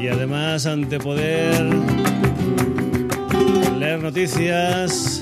Y 0.00 0.08
además, 0.08 0.66
ante 0.66 0.98
poder 0.98 1.64
leer 3.78 4.02
noticias, 4.02 5.20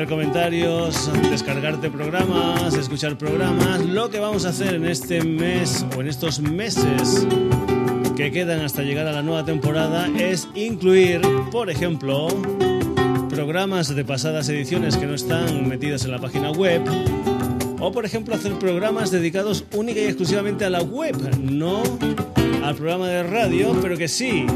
hacer 0.00 0.08
comentarios, 0.08 1.10
descargarte 1.28 1.90
programas, 1.90 2.72
escuchar 2.72 3.18
programas, 3.18 3.84
lo 3.84 4.08
que 4.08 4.18
vamos 4.18 4.46
a 4.46 4.48
hacer 4.48 4.74
en 4.76 4.86
este 4.86 5.22
mes 5.22 5.84
o 5.94 6.00
en 6.00 6.08
estos 6.08 6.40
meses 6.40 7.26
que 8.16 8.32
quedan 8.32 8.60
hasta 8.60 8.80
llegar 8.80 9.06
a 9.08 9.12
la 9.12 9.20
nueva 9.20 9.44
temporada 9.44 10.08
es 10.18 10.48
incluir, 10.54 11.20
por 11.50 11.68
ejemplo, 11.68 12.28
programas 13.28 13.94
de 13.94 14.02
pasadas 14.02 14.48
ediciones 14.48 14.96
que 14.96 15.04
no 15.04 15.14
están 15.14 15.68
metidas 15.68 16.06
en 16.06 16.12
la 16.12 16.18
página 16.18 16.50
web. 16.50 16.82
O 17.78 17.92
por 17.92 18.06
ejemplo 18.06 18.34
hacer 18.34 18.58
programas 18.58 19.10
dedicados 19.10 19.66
única 19.74 20.00
y 20.00 20.04
exclusivamente 20.04 20.64
a 20.64 20.70
la 20.70 20.80
web, 20.80 21.16
no 21.38 21.82
al 22.64 22.74
programa 22.74 23.08
de 23.08 23.22
radio, 23.22 23.76
pero 23.82 23.98
que 23.98 24.08
sí, 24.08 24.46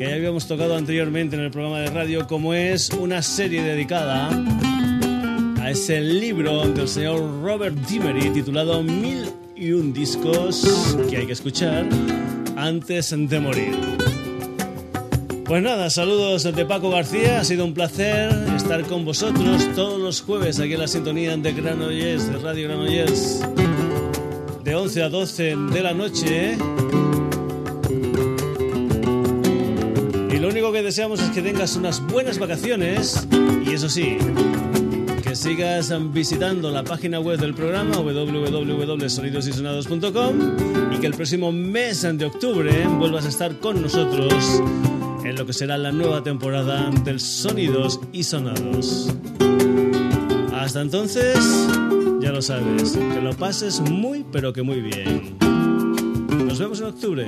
que 0.00 0.08
ya 0.08 0.14
habíamos 0.14 0.46
tocado 0.46 0.76
anteriormente 0.76 1.36
en 1.36 1.42
el 1.42 1.50
programa 1.50 1.80
de 1.80 1.90
radio, 1.90 2.26
como 2.26 2.54
es 2.54 2.88
una 2.88 3.20
serie 3.20 3.62
dedicada 3.62 4.30
a 5.60 5.70
ese 5.70 6.00
libro 6.00 6.66
del 6.68 6.88
señor 6.88 7.42
Robert 7.42 7.76
Dimery 7.86 8.30
titulado 8.30 8.82
Mil 8.82 9.30
y 9.54 9.72
un 9.72 9.92
discos 9.92 10.96
que 11.10 11.18
hay 11.18 11.26
que 11.26 11.34
escuchar 11.34 11.86
antes 12.56 13.10
de 13.14 13.40
morir. 13.40 13.76
Pues 15.44 15.62
nada, 15.62 15.90
saludos 15.90 16.44
de 16.44 16.64
Paco 16.64 16.88
García, 16.88 17.40
ha 17.40 17.44
sido 17.44 17.66
un 17.66 17.74
placer 17.74 18.32
estar 18.56 18.82
con 18.84 19.04
vosotros 19.04 19.68
todos 19.74 20.00
los 20.00 20.22
jueves 20.22 20.58
aquí 20.60 20.72
en 20.72 20.80
la 20.80 20.88
sintonía 20.88 21.36
de 21.36 21.52
Granollers, 21.52 22.26
de 22.26 22.38
Radio 22.38 22.68
Granollers, 22.68 23.42
de 24.64 24.74
11 24.74 25.02
a 25.02 25.08
12 25.10 25.56
de 25.56 25.82
la 25.82 25.92
noche. 25.92 26.56
Lo 30.40 30.48
único 30.48 30.72
que 30.72 30.82
deseamos 30.82 31.20
es 31.20 31.30
que 31.30 31.40
tengas 31.42 31.76
unas 31.76 32.00
buenas 32.06 32.38
vacaciones 32.38 33.28
y 33.66 33.74
eso 33.74 33.90
sí, 33.90 34.16
que 35.22 35.36
sigas 35.36 35.92
visitando 36.12 36.70
la 36.70 36.82
página 36.82 37.20
web 37.20 37.38
del 37.38 37.52
programa 37.52 37.98
www.sonidosysonados.com 37.98 40.92
y 40.92 40.98
que 40.98 41.06
el 41.06 41.12
próximo 41.12 41.52
mes 41.52 42.00
de 42.02 42.24
octubre 42.24 42.86
vuelvas 42.86 43.26
a 43.26 43.28
estar 43.28 43.58
con 43.58 43.82
nosotros 43.82 44.62
en 45.24 45.36
lo 45.36 45.44
que 45.44 45.52
será 45.52 45.76
la 45.76 45.92
nueva 45.92 46.22
temporada 46.22 46.88
del 47.04 47.20
Sonidos 47.20 48.00
y 48.10 48.22
Sonados. 48.22 49.10
Hasta 50.54 50.80
entonces, 50.80 51.36
ya 52.20 52.32
lo 52.32 52.40
sabes, 52.40 52.96
que 52.96 53.20
lo 53.20 53.34
pases 53.34 53.80
muy 53.80 54.24
pero 54.32 54.54
que 54.54 54.62
muy 54.62 54.80
bien. 54.80 55.36
Nos 56.46 56.58
vemos 56.58 56.80
en 56.80 56.86
octubre. 56.86 57.26